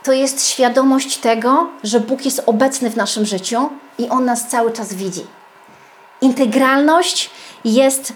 to 0.03 0.13
jest 0.13 0.47
świadomość 0.47 1.17
tego, 1.17 1.71
że 1.85 2.01
Bóg 2.01 2.25
jest 2.25 2.43
obecny 2.47 2.91
w 2.91 2.97
naszym 2.97 3.27
życiu 3.27 3.71
i 3.99 4.09
On 4.09 4.25
nas 4.25 4.49
cały 4.49 4.73
czas 4.73 4.95
widzi. 4.95 5.27
Integralność 6.21 7.31
jest 7.65 8.13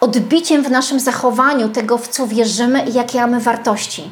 odbiciem 0.00 0.62
w 0.62 0.70
naszym 0.70 1.00
zachowaniu 1.00 1.68
tego, 1.68 1.98
w 1.98 2.08
co 2.08 2.26
wierzymy 2.26 2.84
i 2.84 2.92
jakie 2.92 3.20
mamy 3.20 3.40
wartości. 3.40 4.10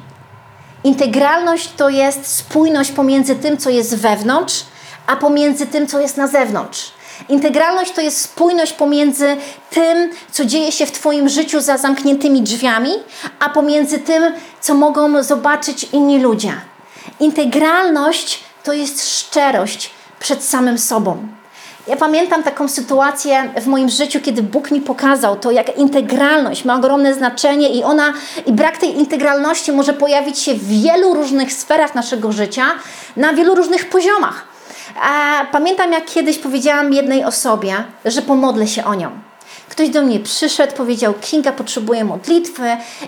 Integralność 0.84 1.72
to 1.76 1.88
jest 1.88 2.26
spójność 2.26 2.92
pomiędzy 2.92 3.36
tym, 3.36 3.58
co 3.58 3.70
jest 3.70 3.96
wewnątrz, 3.96 4.64
a 5.06 5.16
pomiędzy 5.16 5.66
tym, 5.66 5.86
co 5.86 6.00
jest 6.00 6.16
na 6.16 6.26
zewnątrz. 6.26 6.92
Integralność 7.28 7.92
to 7.92 8.00
jest 8.00 8.20
spójność 8.20 8.72
pomiędzy 8.72 9.36
tym, 9.70 10.10
co 10.30 10.44
dzieje 10.44 10.72
się 10.72 10.86
w 10.86 10.92
Twoim 10.92 11.28
życiu 11.28 11.60
za 11.60 11.78
zamkniętymi 11.78 12.42
drzwiami, 12.42 12.92
a 13.40 13.48
pomiędzy 13.48 13.98
tym, 13.98 14.22
co 14.60 14.74
mogą 14.74 15.22
zobaczyć 15.22 15.86
inni 15.92 16.20
ludzie. 16.20 16.52
Integralność 17.20 18.40
to 18.64 18.72
jest 18.72 19.18
szczerość 19.18 19.90
przed 20.20 20.44
samym 20.44 20.78
sobą. 20.78 21.28
Ja 21.86 21.96
pamiętam 21.96 22.42
taką 22.42 22.68
sytuację 22.68 23.50
w 23.60 23.66
moim 23.66 23.88
życiu, 23.88 24.20
kiedy 24.20 24.42
Bóg 24.42 24.70
mi 24.70 24.80
pokazał 24.80 25.36
to, 25.36 25.50
jak 25.50 25.76
integralność 25.78 26.64
ma 26.64 26.76
ogromne 26.76 27.14
znaczenie 27.14 27.68
i 27.68 27.84
ona 27.84 28.12
i 28.46 28.52
brak 28.52 28.78
tej 28.78 28.98
integralności 28.98 29.72
może 29.72 29.92
pojawić 29.92 30.38
się 30.38 30.54
w 30.54 30.68
wielu 30.68 31.14
różnych 31.14 31.52
sferach 31.52 31.94
naszego 31.94 32.32
życia, 32.32 32.66
na 33.16 33.32
wielu 33.32 33.54
różnych 33.54 33.88
poziomach. 33.88 34.49
A 35.02 35.44
pamiętam, 35.52 35.92
jak 35.92 36.04
kiedyś 36.04 36.38
powiedziałam 36.38 36.92
jednej 36.92 37.24
osobie, 37.24 37.84
że 38.04 38.22
pomodlę 38.22 38.66
się 38.66 38.84
o 38.84 38.94
nią. 38.94 39.10
Ktoś 39.70 39.88
do 39.88 40.02
mnie 40.02 40.20
przyszedł, 40.20 40.76
powiedział: 40.76 41.14
Kinga, 41.20 41.52
potrzebuję 41.52 42.04
modlitwy. 42.04 42.62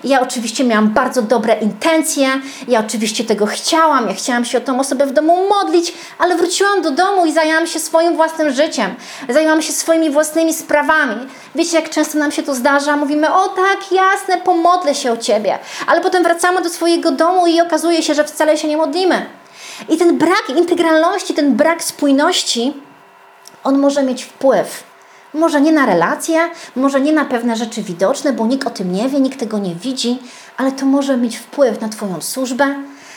Ja 0.05 0.21
oczywiście 0.21 0.65
miałam 0.65 0.89
bardzo 0.89 1.23
dobre 1.23 1.55
intencje, 1.61 2.29
ja 2.69 2.81
oczywiście 2.81 3.25
tego 3.25 3.47
chciałam, 3.47 4.09
ja 4.09 4.15
chciałam 4.15 4.45
się 4.45 4.59
o 4.59 4.61
tą 4.61 4.81
osobę 4.81 5.07
w 5.07 5.13
domu 5.13 5.49
modlić, 5.49 5.95
ale 6.19 6.37
wróciłam 6.37 6.83
do 6.83 6.91
domu 6.91 7.27
i 7.27 7.33
zajęłam 7.33 7.67
się 7.67 7.81
swoim 7.81 8.17
własnym 8.17 8.53
życiem, 8.53 8.95
zajęłam 9.29 9.63
się 9.63 9.73
swoimi 9.73 10.11
własnymi 10.11 10.55
sprawami. 10.55 11.15
Wiecie, 11.55 11.77
jak 11.77 11.91
często 11.91 12.19
nam 12.19 12.33
się 12.33 12.43
to 12.43 12.55
zdarza? 12.55 12.97
Mówimy: 12.97 13.35
O 13.35 13.49
tak, 13.49 13.93
jasne, 13.93 14.37
pomodlę 14.37 14.95
się 14.95 15.13
o 15.13 15.17
ciebie, 15.17 15.59
ale 15.87 16.01
potem 16.01 16.23
wracamy 16.23 16.63
do 16.63 16.69
swojego 16.69 17.11
domu 17.11 17.47
i 17.47 17.61
okazuje 17.61 18.03
się, 18.03 18.15
że 18.15 18.25
wcale 18.25 18.57
się 18.57 18.69
nie 18.69 18.77
modlimy. 18.77 19.42
I 19.89 19.97
ten 19.97 20.19
brak 20.19 20.45
integralności, 20.57 21.35
ten 21.35 21.57
brak 21.57 21.85
spójności, 21.85 22.73
on 23.65 23.79
może 23.79 24.03
mieć 24.03 24.25
wpływ. 24.25 24.85
Może 25.35 25.61
nie 25.61 25.73
na 25.73 25.87
relacje, 25.87 26.51
może 26.77 27.01
nie 27.01 27.13
na 27.13 27.25
pewne 27.25 27.57
rzeczy 27.57 27.83
widoczne, 27.83 28.33
bo 28.33 28.47
nikt 28.47 28.67
o 28.67 28.71
tym 28.71 28.93
nie 28.93 29.09
wie, 29.09 29.21
nikt 29.21 29.41
tego 29.41 29.59
nie 29.59 29.75
widzi, 29.75 30.19
ale 30.57 30.73
to 30.73 30.87
może 30.87 31.17
mieć 31.17 31.37
wpływ 31.37 31.81
na 31.81 31.89
Twoją 31.89 32.21
służbę, 32.21 32.75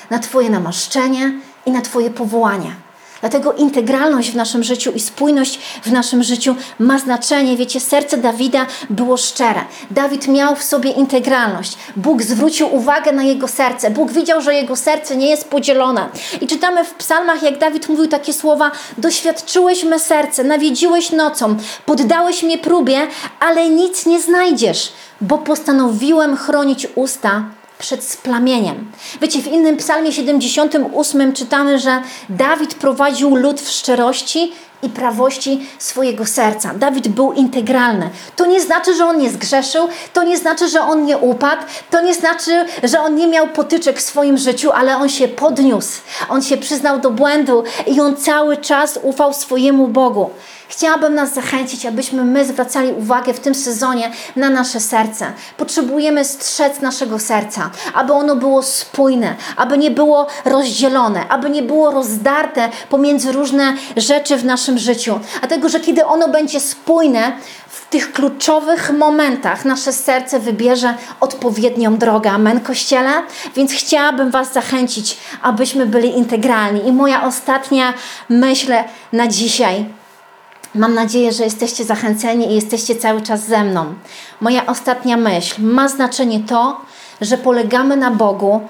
na 0.10 0.19
Twoje 0.19 0.50
namaszczenie 0.50 1.34
i 1.65 1.72
na 1.72 1.81
Twoje 1.81 2.10
powołanie. 2.10 2.85
Dlatego 3.25 3.53
integralność 3.53 4.32
w 4.32 4.36
naszym 4.36 4.63
życiu 4.63 4.91
i 4.91 5.00
spójność 5.00 5.60
w 5.84 5.91
naszym 5.91 6.24
życiu 6.24 6.55
ma 6.79 7.00
znaczenie. 7.00 7.58
Wiecie, 7.58 7.79
serce 7.79 8.17
Dawida 8.17 8.65
było 8.89 9.17
szczere. 9.17 9.62
Dawid 9.91 10.27
miał 10.27 10.55
w 10.55 10.63
sobie 10.63 10.91
integralność. 10.91 11.77
Bóg 11.96 12.22
zwrócił 12.22 12.75
uwagę 12.75 13.12
na 13.12 13.24
jego 13.24 13.48
serce. 13.48 13.91
Bóg 13.91 14.12
widział, 14.12 14.41
że 14.41 14.53
jego 14.53 14.75
serce 14.75 15.17
nie 15.17 15.29
jest 15.29 15.50
podzielone. 15.50 16.10
I 16.41 16.48
czytamy 16.48 16.86
w 16.86 16.94
psalmach, 16.94 17.44
jak 17.44 17.58
Dawid 17.58 17.89
mówił 17.89 18.08
takie 18.08 18.34
słowa: 18.34 18.72
Doświadczyłeś 18.98 19.84
me 19.84 20.00
serce, 20.00 20.44
nawiedziłeś 20.44 21.12
nocą, 21.12 21.58
poddałeś 21.86 22.44
mnie 22.44 22.58
próbie, 22.58 23.08
ale 23.39 23.70
nic 23.70 24.05
nie 24.05 24.22
znajdziesz, 24.22 24.94
bo 25.22 25.38
postanowiłem 25.38 26.38
chronić 26.38 26.88
usta 26.96 27.44
przed 27.79 28.03
splamieniem. 28.03 28.91
Wiecie, 29.22 29.41
w 29.41 29.48
innym 29.48 29.77
psalmie 29.77 30.12
78 30.12 31.34
czytamy, 31.34 31.79
że 31.79 32.01
Dawid 32.29 32.74
prowadził 32.74 33.36
lud 33.36 33.62
w 33.62 33.70
szczerości 33.70 34.53
i 34.84 34.89
prawości 34.89 35.67
swojego 35.79 36.25
serca. 36.25 36.74
Dawid 36.74 37.08
był 37.08 37.34
integralny. 37.34 38.10
To 38.36 38.46
nie 38.46 38.62
znaczy, 38.62 38.96
że 38.96 39.05
on 39.05 39.17
nie 39.17 39.29
zgrzeszył, 39.29 39.88
to 40.13 40.24
nie 40.24 40.38
znaczy, 40.38 40.70
że 40.70 40.82
on 40.82 41.05
nie 41.05 41.17
upadł, 41.17 41.62
to 41.91 42.01
nie 42.01 42.13
znaczy, 42.13 42.65
że 42.84 43.01
on 43.01 43.15
nie 43.15 43.27
miał 43.27 43.48
potyczek 43.48 43.98
w 43.98 44.01
swoim 44.01 44.38
życiu, 44.38 44.72
ale 44.72 44.98
on 44.98 45.10
się 45.10 45.27
podniósł. 45.27 46.01
On 46.29 46.41
się 46.41 46.58
przyznał 46.58 47.00
do 47.00 47.12
błędu 47.12 47.63
i 47.88 48.01
on 48.01 48.15
cały 48.15 48.58
czas 48.58 49.00
ufał 49.03 49.34
swojemu 49.34 49.88
Bogu. 49.88 50.29
Chciałabym 50.67 51.15
nas 51.15 51.34
zachęcić, 51.34 51.86
abyśmy 51.86 52.24
my 52.24 52.45
zwracali 52.45 52.91
uwagę 52.91 53.34
w 53.34 53.39
tym 53.39 53.55
sezonie 53.55 54.12
na 54.36 54.50
nasze 54.50 54.79
serce. 54.79 55.25
Potrzebujemy 55.57 56.25
strzec 56.25 56.81
naszego 56.81 57.19
serca, 57.19 57.69
aby 57.93 58.13
ono 58.13 58.36
było 58.36 58.63
spójne, 58.63 59.36
aby 59.57 59.77
nie 59.77 59.91
było 59.91 60.27
rozdzielone, 60.45 61.27
aby 61.27 61.50
nie 61.50 61.62
było 61.62 61.91
rozdarte 61.91 62.69
pomiędzy 62.89 63.31
różne 63.31 63.74
rzeczy 63.98 64.38
w 64.38 64.45
naszym 64.45 64.77
życiu. 64.77 65.19
Dlatego, 65.39 65.69
że 65.69 65.79
kiedy 65.79 66.05
ono 66.05 66.27
będzie 66.27 66.60
spójne, 66.60 67.31
w 67.75 67.89
tych 67.89 68.13
kluczowych 68.13 68.91
momentach 68.91 69.65
nasze 69.65 69.93
serce 69.93 70.39
wybierze 70.39 70.93
odpowiednią 71.19 71.98
drogę. 71.98 72.31
Amen, 72.31 72.60
Kościele? 72.60 73.12
Więc 73.55 73.74
chciałabym 73.74 74.31
Was 74.31 74.53
zachęcić, 74.53 75.17
abyśmy 75.41 75.86
byli 75.86 76.17
integralni. 76.17 76.88
I 76.88 76.91
moja 76.91 77.24
ostatnia 77.24 77.93
myśl 78.29 78.74
na 79.13 79.27
dzisiaj. 79.27 79.86
Mam 80.75 80.94
nadzieję, 80.94 81.32
że 81.32 81.44
jesteście 81.44 81.84
zachęceni 81.84 82.51
i 82.51 82.55
jesteście 82.55 82.96
cały 82.96 83.22
czas 83.22 83.48
ze 83.48 83.63
mną. 83.63 83.94
Moja 84.41 84.65
ostatnia 84.65 85.17
myśl 85.17 85.62
ma 85.62 85.88
znaczenie 85.88 86.39
to, 86.39 86.82
że 87.22 87.38
polegamy 87.38 87.98
na 87.98 88.12
Bogu, 88.12 88.62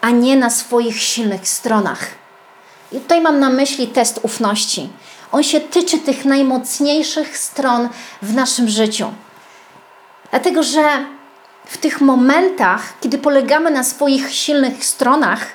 a 0.00 0.10
nie 0.10 0.36
na 0.36 0.50
swoich 0.50 1.02
silnych 1.02 1.48
stronach. 1.48 2.06
I 2.92 3.00
tutaj 3.00 3.20
mam 3.20 3.38
na 3.38 3.50
myśli 3.50 3.86
test 3.86 4.20
ufności. 4.22 4.88
On 5.32 5.42
się 5.42 5.60
tyczy 5.60 5.98
tych 5.98 6.24
najmocniejszych 6.24 7.38
stron 7.38 7.88
w 8.22 8.34
naszym 8.34 8.68
życiu. 8.68 9.06
Dlatego, 10.30 10.62
że 10.62 10.82
w 11.64 11.78
tych 11.78 12.00
momentach, 12.00 12.92
kiedy 13.00 13.18
polegamy 13.18 13.70
na 13.70 13.84
swoich 13.84 14.34
silnych 14.34 14.84
stronach, 14.84 15.46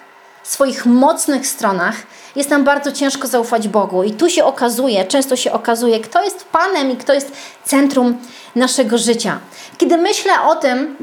swoich 0.48 0.86
mocnych 0.86 1.48
stronach, 1.48 1.96
jest 2.36 2.50
nam 2.50 2.64
bardzo 2.64 2.92
ciężko 2.92 3.28
zaufać 3.28 3.68
Bogu. 3.68 4.04
I 4.04 4.12
tu 4.12 4.30
się 4.30 4.44
okazuje, 4.46 5.06
często 5.06 5.36
się 5.36 5.52
okazuje, 5.52 6.00
kto 6.00 6.24
jest 6.24 6.46
Panem 6.46 6.92
i 6.92 6.98
kto 6.98 7.14
jest 7.14 7.32
centrum 7.64 8.18
naszego 8.56 8.98
życia. 8.98 9.40
Kiedy 9.78 9.98
myślę 9.98 10.42
o 10.42 10.56
tym, 10.56 10.96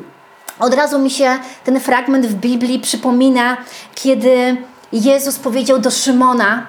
od 0.58 0.74
razu 0.74 0.98
mi 0.98 1.10
się 1.10 1.38
ten 1.64 1.80
fragment 1.80 2.26
w 2.26 2.34
Biblii 2.34 2.78
przypomina, 2.78 3.56
kiedy 3.94 4.56
Jezus 4.92 5.38
powiedział 5.38 5.78
do 5.78 5.90
Szymona, 5.90 6.66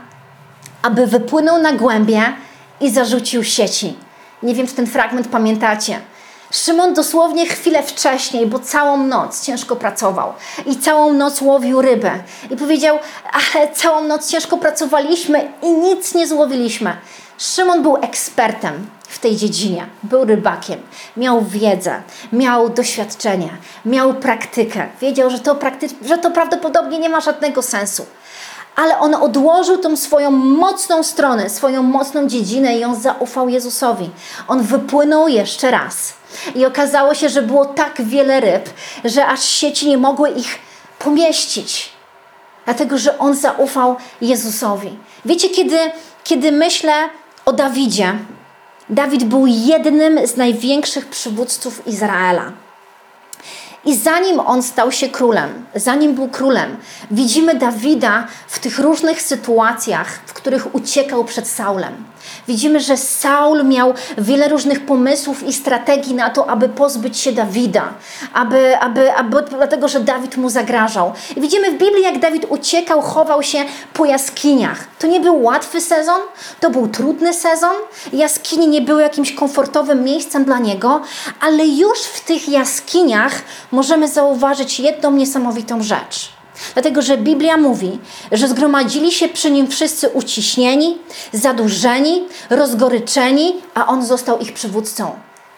aby 0.81 1.07
wypłynął 1.07 1.61
na 1.61 1.73
głębie 1.73 2.33
i 2.81 2.91
zarzucił 2.91 3.43
sieci. 3.43 3.97
Nie 4.43 4.55
wiem, 4.55 4.67
czy 4.67 4.73
ten 4.73 4.87
fragment 4.87 5.27
pamiętacie. 5.27 5.99
Szymon 6.55 6.93
dosłownie 6.93 7.45
chwilę 7.47 7.83
wcześniej, 7.83 8.45
bo 8.47 8.59
całą 8.59 8.97
noc 8.97 9.41
ciężko 9.45 9.75
pracował 9.75 10.33
i 10.65 10.77
całą 10.77 11.13
noc 11.13 11.41
łowił 11.41 11.81
rybę. 11.81 12.11
I 12.51 12.55
powiedział, 12.55 12.99
ale 13.33 13.73
całą 13.73 14.03
noc 14.03 14.29
ciężko 14.29 14.57
pracowaliśmy 14.57 15.51
i 15.61 15.71
nic 15.71 16.13
nie 16.13 16.27
złowiliśmy. 16.27 16.97
Szymon 17.37 17.81
był 17.83 17.95
ekspertem 17.95 18.87
w 19.07 19.19
tej 19.19 19.35
dziedzinie, 19.35 19.85
był 20.03 20.25
rybakiem, 20.25 20.79
miał 21.17 21.45
wiedzę, 21.45 22.01
miał 22.33 22.69
doświadczenie, 22.69 23.49
miał 23.85 24.13
praktykę. 24.13 24.87
Wiedział, 25.01 25.29
że 25.29 25.39
to, 25.39 25.55
prakty- 25.55 26.07
że 26.07 26.17
to 26.17 26.31
prawdopodobnie 26.31 26.99
nie 26.99 27.09
ma 27.09 27.21
żadnego 27.21 27.61
sensu 27.61 28.05
ale 28.75 28.99
on 28.99 29.15
odłożył 29.15 29.77
tą 29.77 29.95
swoją 29.95 30.31
mocną 30.31 31.03
stronę, 31.03 31.49
swoją 31.49 31.83
mocną 31.83 32.27
dziedzinę 32.27 32.77
i 32.77 32.83
on 32.83 32.95
zaufał 32.95 33.49
Jezusowi. 33.49 34.09
On 34.47 34.61
wypłynął 34.61 35.27
jeszcze 35.27 35.71
raz. 35.71 36.13
I 36.55 36.65
okazało 36.65 37.13
się, 37.13 37.29
że 37.29 37.41
było 37.41 37.65
tak 37.65 38.01
wiele 38.01 38.39
ryb, 38.39 38.69
że 39.05 39.27
aż 39.27 39.43
sieci 39.43 39.89
nie 39.89 39.97
mogły 39.97 40.29
ich 40.29 40.59
pomieścić. 40.99 41.89
Dlatego, 42.65 42.97
że 42.97 43.17
on 43.17 43.35
zaufał 43.35 43.95
Jezusowi. 44.21 44.97
Wiecie, 45.25 45.49
kiedy, 45.49 45.77
kiedy 46.23 46.51
myślę 46.51 46.93
o 47.45 47.53
Dawidzie, 47.53 48.13
Dawid 48.89 49.23
był 49.23 49.47
jednym 49.47 50.27
z 50.27 50.37
największych 50.37 51.05
przywódców 51.05 51.87
Izraela. 51.87 52.51
I 53.85 53.95
zanim 53.95 54.39
on 54.39 54.63
stał 54.63 54.91
się 54.91 55.09
królem, 55.09 55.65
zanim 55.75 56.15
był 56.15 56.27
królem, 56.27 56.77
widzimy 57.11 57.55
Dawida 57.55 58.27
w 58.47 58.59
tych 58.59 58.79
różnych 58.79 59.21
sytuacjach, 59.21 60.19
w 60.25 60.33
których 60.33 60.75
uciekał 60.75 61.25
przed 61.25 61.47
Saulem. 61.47 61.93
Widzimy, 62.47 62.79
że 62.79 62.97
Saul 62.97 63.63
miał 63.63 63.93
wiele 64.17 64.47
różnych 64.47 64.85
pomysłów 64.85 65.43
i 65.43 65.53
strategii 65.53 66.15
na 66.15 66.29
to, 66.29 66.49
aby 66.49 66.69
pozbyć 66.69 67.17
się 67.17 67.31
Dawida, 67.31 67.93
aby, 68.33 68.77
aby, 68.79 69.13
aby, 69.13 69.43
dlatego, 69.49 69.87
że 69.87 69.99
Dawid 69.99 70.37
mu 70.37 70.49
zagrażał. 70.49 71.13
I 71.35 71.41
widzimy 71.41 71.71
w 71.71 71.77
Biblii, 71.77 72.03
jak 72.03 72.19
Dawid 72.19 72.45
uciekał, 72.49 73.01
chował 73.01 73.43
się 73.43 73.65
po 73.93 74.05
jaskiniach. 74.05 74.87
To 74.99 75.07
nie 75.07 75.19
był 75.19 75.43
łatwy 75.43 75.81
sezon, 75.81 76.21
to 76.59 76.69
był 76.69 76.87
trudny 76.87 77.33
sezon. 77.33 77.75
Jaskinie 78.13 78.67
nie 78.67 78.81
były 78.81 79.01
jakimś 79.01 79.31
komfortowym 79.31 80.03
miejscem 80.03 80.43
dla 80.43 80.59
niego, 80.59 81.01
ale 81.41 81.67
już 81.67 81.99
w 81.99 82.25
tych 82.25 82.49
jaskiniach 82.49 83.41
możemy 83.71 84.07
zauważyć 84.07 84.79
jedną 84.79 85.11
niesamowitą 85.11 85.83
rzecz. 85.83 86.34
Dlatego, 86.73 87.01
że 87.01 87.17
Biblia 87.17 87.57
mówi, 87.57 87.99
że 88.31 88.47
zgromadzili 88.47 89.11
się 89.11 89.27
przy 89.27 89.51
nim 89.51 89.67
wszyscy 89.67 90.09
uciśnieni, 90.09 90.97
zadłużeni, 91.33 92.23
rozgoryczeni, 92.49 93.55
a 93.73 93.87
on 93.87 94.05
został 94.05 94.39
ich 94.39 94.53
przywódcą. 94.53 95.11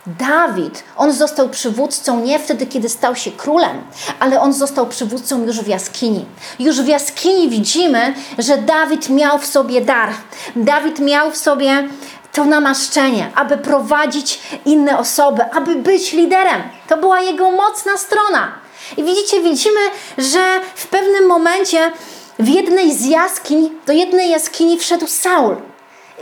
Dawid, 0.07 0.83
on 0.97 1.13
został 1.13 1.49
przywódcą 1.49 2.19
nie 2.19 2.39
wtedy, 2.39 2.65
kiedy 2.65 2.89
stał 2.89 3.15
się 3.15 3.31
królem, 3.31 3.81
ale 4.19 4.41
on 4.41 4.53
został 4.53 4.87
przywódcą 4.87 5.45
już 5.45 5.59
w 5.61 5.67
jaskini. 5.67 6.25
Już 6.59 6.81
w 6.81 6.87
jaskini 6.87 7.49
widzimy, 7.49 8.13
że 8.37 8.57
Dawid 8.57 9.09
miał 9.09 9.39
w 9.39 9.45
sobie 9.45 9.81
dar. 9.81 10.09
Dawid 10.55 10.99
miał 10.99 11.31
w 11.31 11.37
sobie 11.37 11.87
to 12.31 12.45
namaszczenie, 12.45 13.31
aby 13.35 13.57
prowadzić 13.57 14.39
inne 14.65 14.97
osoby, 14.97 15.43
aby 15.53 15.75
być 15.75 16.13
liderem. 16.13 16.61
To 16.87 16.97
była 16.97 17.21
jego 17.21 17.51
mocna 17.51 17.97
strona. 17.97 18.66
I 18.97 19.03
widzicie, 19.03 19.41
widzimy, 19.41 19.79
że 20.17 20.59
w 20.75 20.87
pewnym 20.87 21.25
momencie 21.25 21.91
w 22.39 22.47
jednej 22.47 22.93
z 22.93 23.05
jaskiń, 23.05 23.69
do 23.85 23.93
jednej 23.93 24.29
jaskini 24.29 24.79
wszedł 24.79 25.07
Saul. 25.07 25.55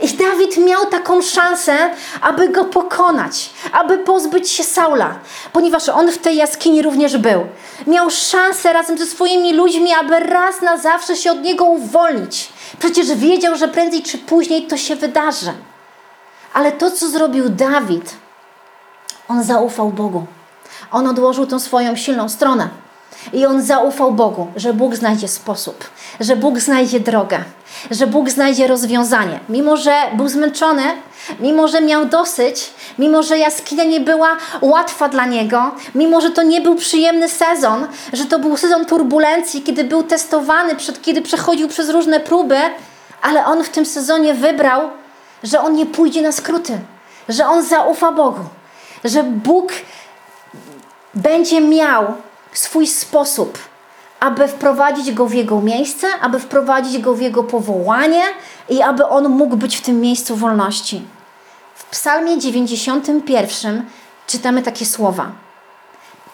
I 0.02 0.08
Dawid 0.08 0.56
miał 0.56 0.86
taką 0.86 1.22
szansę, 1.22 1.90
aby 2.20 2.48
go 2.48 2.64
pokonać, 2.64 3.50
aby 3.72 3.98
pozbyć 3.98 4.50
się 4.50 4.64
Saula, 4.64 5.18
ponieważ 5.52 5.88
on 5.88 6.12
w 6.12 6.18
tej 6.18 6.36
jaskini 6.36 6.82
również 6.82 7.16
był. 7.16 7.46
Miał 7.86 8.10
szansę 8.10 8.72
razem 8.72 8.98
ze 8.98 9.06
swoimi 9.06 9.52
ludźmi, 9.52 9.94
aby 9.94 10.20
raz 10.20 10.62
na 10.62 10.78
zawsze 10.78 11.16
się 11.16 11.32
od 11.32 11.42
niego 11.42 11.64
uwolnić. 11.64 12.48
Przecież 12.78 13.14
wiedział, 13.14 13.56
że 13.56 13.68
prędzej 13.68 14.02
czy 14.02 14.18
później 14.18 14.66
to 14.66 14.76
się 14.76 14.96
wydarzy. 14.96 15.52
Ale 16.52 16.72
to, 16.72 16.90
co 16.90 17.08
zrobił 17.08 17.48
Dawid, 17.48 18.14
on 19.28 19.44
zaufał 19.44 19.90
Bogu. 19.90 20.26
On 20.92 21.06
odłożył 21.06 21.46
tą 21.46 21.58
swoją 21.58 21.96
silną 21.96 22.28
stronę. 22.28 22.68
I 23.32 23.46
on 23.46 23.62
zaufał 23.62 24.12
Bogu, 24.12 24.46
że 24.56 24.72
Bóg 24.72 24.96
znajdzie 24.96 25.28
sposób, 25.28 25.84
że 26.20 26.36
Bóg 26.36 26.58
znajdzie 26.58 27.00
drogę, 27.00 27.38
że 27.90 28.06
Bóg 28.06 28.30
znajdzie 28.30 28.66
rozwiązanie. 28.66 29.40
Mimo, 29.48 29.76
że 29.76 29.92
był 30.12 30.28
zmęczony, 30.28 30.82
mimo, 31.40 31.68
że 31.68 31.80
miał 31.80 32.04
dosyć, 32.04 32.70
mimo, 32.98 33.22
że 33.22 33.38
jaskinia 33.38 33.84
nie 33.84 34.00
była 34.00 34.36
łatwa 34.60 35.08
dla 35.08 35.26
niego, 35.26 35.70
mimo, 35.94 36.20
że 36.20 36.30
to 36.30 36.42
nie 36.42 36.60
był 36.60 36.74
przyjemny 36.74 37.28
sezon, 37.28 37.86
że 38.12 38.24
to 38.24 38.38
był 38.38 38.56
sezon 38.56 38.84
turbulencji, 38.84 39.62
kiedy 39.62 39.84
był 39.84 40.02
testowany, 40.02 40.76
przed, 40.76 41.02
kiedy 41.02 41.22
przechodził 41.22 41.68
przez 41.68 41.90
różne 41.90 42.20
próby, 42.20 42.58
ale 43.22 43.46
on 43.46 43.64
w 43.64 43.68
tym 43.68 43.86
sezonie 43.86 44.34
wybrał, 44.34 44.90
że 45.42 45.60
on 45.60 45.74
nie 45.74 45.86
pójdzie 45.86 46.22
na 46.22 46.32
skróty, 46.32 46.78
że 47.28 47.46
on 47.46 47.62
zaufa 47.62 48.12
Bogu, 48.12 48.44
że 49.04 49.22
Bóg 49.22 49.72
będzie 51.16 51.60
miał 51.60 52.14
swój 52.52 52.86
sposób, 52.86 53.58
aby 54.20 54.48
wprowadzić 54.48 55.12
go 55.12 55.26
w 55.26 55.34
jego 55.34 55.60
miejsce, 55.60 56.06
aby 56.20 56.40
wprowadzić 56.40 56.98
go 56.98 57.14
w 57.14 57.20
jego 57.20 57.44
powołanie 57.44 58.22
i 58.68 58.82
aby 58.82 59.06
on 59.06 59.28
mógł 59.28 59.56
być 59.56 59.76
w 59.76 59.80
tym 59.80 60.00
miejscu 60.00 60.36
wolności. 60.36 61.02
W 61.74 61.84
Psalmie 61.84 62.38
91 62.38 63.84
czytamy 64.26 64.62
takie 64.62 64.86
słowa. 64.86 65.30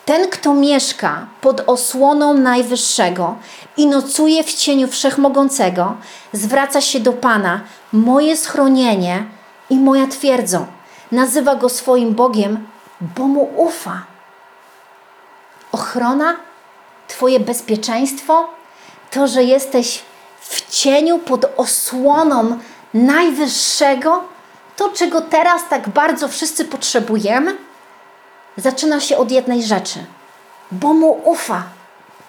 Ten, 0.04 0.28
kto 0.28 0.54
mieszka 0.54 1.26
pod 1.40 1.62
osłoną 1.66 2.34
Najwyższego 2.34 3.36
i 3.76 3.86
nocuje 3.86 4.44
w 4.44 4.54
cieniu 4.54 4.88
Wszechmogącego, 4.88 5.96
zwraca 6.32 6.80
się 6.80 7.00
do 7.00 7.12
Pana, 7.12 7.60
moje 7.92 8.36
schronienie 8.36 9.24
i 9.70 9.76
moja 9.76 10.06
twierdzą. 10.06 10.66
Nazywa 11.12 11.54
go 11.54 11.68
swoim 11.68 12.14
Bogiem, 12.14 12.66
bo 13.00 13.26
mu 13.26 13.50
ufa 13.56 14.11
ochrona, 15.72 16.36
Twoje 17.08 17.40
bezpieczeństwo, 17.40 18.48
to, 19.10 19.28
że 19.28 19.44
jesteś 19.44 20.02
w 20.40 20.70
cieniu 20.70 21.18
pod 21.18 21.44
osłoną 21.56 22.58
Najwyższego, 22.94 24.24
to, 24.76 24.88
czego 24.88 25.20
teraz 25.20 25.62
tak 25.70 25.88
bardzo 25.88 26.28
wszyscy 26.28 26.64
potrzebujemy, 26.64 27.56
zaczyna 28.56 29.00
się 29.00 29.16
od 29.16 29.30
jednej 29.30 29.62
rzeczy: 29.62 30.04
bo 30.72 30.94
mu 30.94 31.20
ufa, 31.24 31.62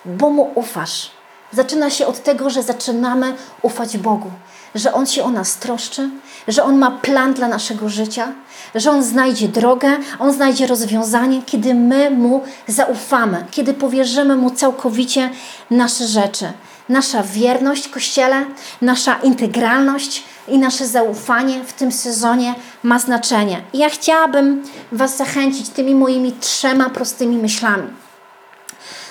bo 0.05 0.29
mu 0.29 0.51
ufasz. 0.55 1.11
Zaczyna 1.51 1.89
się 1.89 2.07
od 2.07 2.23
tego, 2.23 2.49
że 2.49 2.63
zaczynamy 2.63 3.35
ufać 3.61 3.97
Bogu, 3.97 4.31
że 4.75 4.93
On 4.93 5.05
się 5.05 5.23
o 5.23 5.29
nas 5.29 5.57
troszczy, 5.57 6.09
że 6.47 6.63
On 6.63 6.77
ma 6.77 6.91
plan 6.91 7.33
dla 7.33 7.47
naszego 7.47 7.89
życia, 7.89 8.31
że 8.75 8.91
On 8.91 9.03
znajdzie 9.03 9.47
drogę, 9.47 9.97
On 10.19 10.33
znajdzie 10.33 10.67
rozwiązanie, 10.67 11.41
kiedy 11.45 11.73
my 11.73 12.11
Mu 12.11 12.41
zaufamy, 12.67 13.45
kiedy 13.51 13.73
powierzymy 13.73 14.35
Mu 14.35 14.51
całkowicie 14.51 15.29
nasze 15.71 16.07
rzeczy. 16.07 16.51
Nasza 16.89 17.23
wierność 17.23 17.87
Kościele, 17.87 18.45
nasza 18.81 19.15
integralność 19.15 20.23
i 20.47 20.59
nasze 20.59 20.87
zaufanie 20.87 21.63
w 21.63 21.73
tym 21.73 21.91
sezonie 21.91 22.55
ma 22.83 22.99
znaczenie. 22.99 23.61
I 23.73 23.77
ja 23.77 23.89
chciałabym 23.89 24.63
Was 24.91 25.17
zachęcić 25.17 25.69
tymi 25.69 25.95
moimi 25.95 26.31
trzema 26.31 26.89
prostymi 26.89 27.37
myślami. 27.37 28.02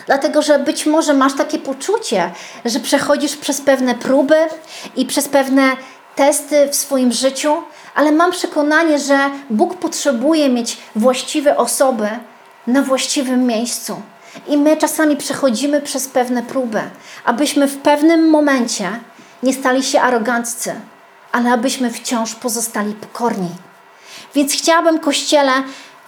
Dlatego, 0.07 0.43
że 0.43 0.59
być 0.59 0.87
może 0.87 1.15
masz 1.15 1.35
takie 1.35 1.59
poczucie, 1.59 2.31
że 2.65 2.81
przechodzisz 2.81 3.37
przez 3.37 3.61
pewne 3.61 3.95
próby 3.95 4.37
i 4.97 5.07
przez 5.07 5.29
pewne 5.29 5.77
testy 6.17 6.69
w 6.69 6.75
swoim 6.75 7.13
życiu, 7.13 7.57
ale 7.95 8.13
mam 8.13 8.31
przekonanie, 8.31 8.99
że 8.99 9.31
Bóg 9.51 9.75
potrzebuje 9.75 10.49
mieć 10.49 10.77
właściwe 10.97 11.57
osoby 11.57 12.09
na 12.67 12.83
właściwym 12.83 13.47
miejscu. 13.47 14.03
I 14.49 14.57
my 14.57 14.77
czasami 14.77 15.17
przechodzimy 15.17 15.81
przez 15.81 16.09
pewne 16.09 16.43
próby, 16.43 16.81
abyśmy 17.25 17.67
w 17.69 17.79
pewnym 17.79 18.31
momencie 18.31 18.89
nie 19.43 19.53
stali 19.53 19.83
się 19.83 20.01
aroganccy, 20.01 20.75
ale 21.33 21.53
abyśmy 21.53 21.91
wciąż 21.91 22.35
pozostali 22.35 22.95
pokorni. 22.95 23.51
Więc 24.35 24.53
chciałabym, 24.53 24.99
Kościele, 24.99 25.53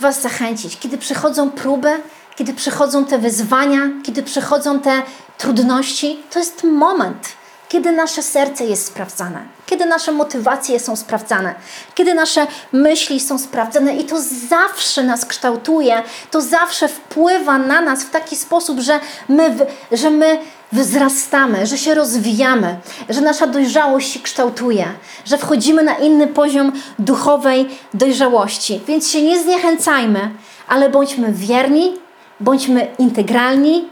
Was 0.00 0.22
zachęcić, 0.22 0.78
kiedy 0.78 0.98
przychodzą 0.98 1.50
próby, 1.50 2.00
kiedy 2.36 2.54
przychodzą 2.54 3.04
te 3.04 3.18
wyzwania, 3.18 3.90
kiedy 4.04 4.22
przychodzą 4.22 4.80
te 4.80 5.02
trudności, 5.38 6.22
to 6.30 6.38
jest 6.38 6.64
moment, 6.64 7.28
kiedy 7.68 7.92
nasze 7.92 8.22
serce 8.22 8.64
jest 8.64 8.86
sprawdzane, 8.86 9.42
kiedy 9.66 9.86
nasze 9.86 10.12
motywacje 10.12 10.80
są 10.80 10.96
sprawdzane, 10.96 11.54
kiedy 11.94 12.14
nasze 12.14 12.46
myśli 12.72 13.20
są 13.20 13.38
sprawdzane 13.38 13.96
i 13.96 14.04
to 14.04 14.16
zawsze 14.48 15.02
nas 15.02 15.26
kształtuje, 15.26 16.02
to 16.30 16.40
zawsze 16.40 16.88
wpływa 16.88 17.58
na 17.58 17.80
nas 17.80 18.04
w 18.04 18.10
taki 18.10 18.36
sposób, 18.36 18.80
że 18.80 19.00
my, 19.28 19.56
że 19.92 20.10
my 20.10 20.38
wzrastamy, 20.72 21.66
że 21.66 21.78
się 21.78 21.94
rozwijamy, 21.94 22.76
że 23.08 23.20
nasza 23.20 23.46
dojrzałość 23.46 24.12
się 24.12 24.20
kształtuje, 24.20 24.86
że 25.24 25.38
wchodzimy 25.38 25.82
na 25.82 25.94
inny 25.94 26.26
poziom 26.26 26.72
duchowej 26.98 27.68
dojrzałości. 27.94 28.80
Więc 28.86 29.10
się 29.10 29.22
nie 29.22 29.42
zniechęcajmy, 29.42 30.30
ale 30.68 30.90
bądźmy 30.90 31.32
wierni, 31.32 32.03
bądźmy 32.40 32.86
integralni 32.98 33.88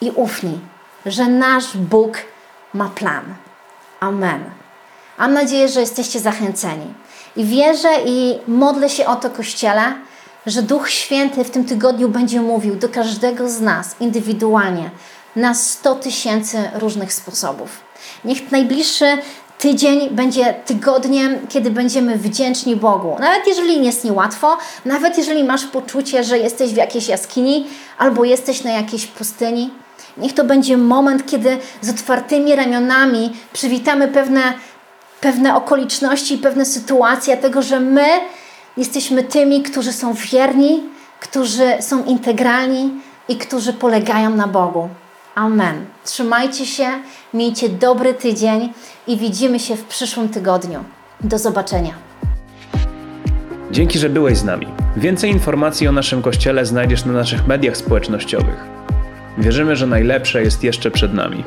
i 0.00 0.10
ufni, 0.10 0.60
że 1.06 1.26
nasz 1.26 1.76
Bóg 1.76 2.18
ma 2.74 2.88
plan. 2.88 3.24
Amen. 4.00 4.44
Mam 5.18 5.34
nadzieję, 5.34 5.68
że 5.68 5.80
jesteście 5.80 6.20
zachęceni. 6.20 6.94
I 7.36 7.44
wierzę 7.44 7.88
i 8.06 8.38
modlę 8.48 8.90
się 8.90 9.06
o 9.06 9.16
to, 9.16 9.30
Kościele, 9.30 9.94
że 10.46 10.62
Duch 10.62 10.90
Święty 10.90 11.44
w 11.44 11.50
tym 11.50 11.64
tygodniu 11.64 12.08
będzie 12.08 12.40
mówił 12.40 12.76
do 12.76 12.88
każdego 12.88 13.48
z 13.48 13.60
nas 13.60 13.96
indywidualnie 14.00 14.90
na 15.36 15.54
100 15.54 15.94
tysięcy 15.94 16.70
różnych 16.74 17.12
sposobów. 17.12 17.80
Niech 18.24 18.52
najbliższy 18.52 19.18
tydzień 19.62 20.10
będzie 20.10 20.54
tygodniem, 20.66 21.46
kiedy 21.48 21.70
będziemy 21.70 22.18
wdzięczni 22.18 22.76
Bogu. 22.76 23.16
Nawet 23.20 23.46
jeżeli 23.46 23.84
jest 23.84 24.04
niełatwo, 24.04 24.58
nawet 24.84 25.18
jeżeli 25.18 25.44
masz 25.44 25.64
poczucie, 25.64 26.24
że 26.24 26.38
jesteś 26.38 26.72
w 26.72 26.76
jakiejś 26.76 27.08
jaskini 27.08 27.66
albo 27.98 28.24
jesteś 28.24 28.64
na 28.64 28.70
jakiejś 28.70 29.06
pustyni, 29.06 29.70
niech 30.16 30.34
to 30.34 30.44
będzie 30.44 30.76
moment, 30.76 31.30
kiedy 31.30 31.58
z 31.80 31.90
otwartymi 31.90 32.56
ramionami 32.56 33.32
przywitamy 33.52 34.08
pewne, 34.08 34.54
pewne 35.20 35.56
okoliczności, 35.56 36.38
pewne 36.38 36.64
sytuacje, 36.64 37.36
tego, 37.36 37.62
że 37.62 37.80
my 37.80 38.06
jesteśmy 38.76 39.22
tymi, 39.22 39.62
którzy 39.62 39.92
są 39.92 40.14
wierni, 40.14 40.82
którzy 41.20 41.76
są 41.80 42.04
integralni 42.04 42.90
i 43.28 43.36
którzy 43.36 43.72
polegają 43.72 44.30
na 44.30 44.46
Bogu. 44.46 44.88
Amen. 45.34 45.86
Trzymajcie 46.04 46.66
się, 46.66 46.86
miejcie 47.34 47.68
dobry 47.68 48.14
tydzień 48.14 48.72
i 49.06 49.16
widzimy 49.16 49.60
się 49.60 49.76
w 49.76 49.84
przyszłym 49.84 50.28
tygodniu. 50.28 50.84
Do 51.20 51.38
zobaczenia. 51.38 51.94
Dzięki, 53.70 53.98
że 53.98 54.08
byłeś 54.08 54.38
z 54.38 54.44
nami. 54.44 54.66
Więcej 54.96 55.30
informacji 55.30 55.88
o 55.88 55.92
naszym 55.92 56.22
kościele 56.22 56.66
znajdziesz 56.66 57.04
na 57.04 57.12
naszych 57.12 57.46
mediach 57.46 57.76
społecznościowych. 57.76 58.64
Wierzymy, 59.38 59.76
że 59.76 59.86
najlepsze 59.86 60.42
jest 60.42 60.64
jeszcze 60.64 60.90
przed 60.90 61.14
nami. 61.14 61.44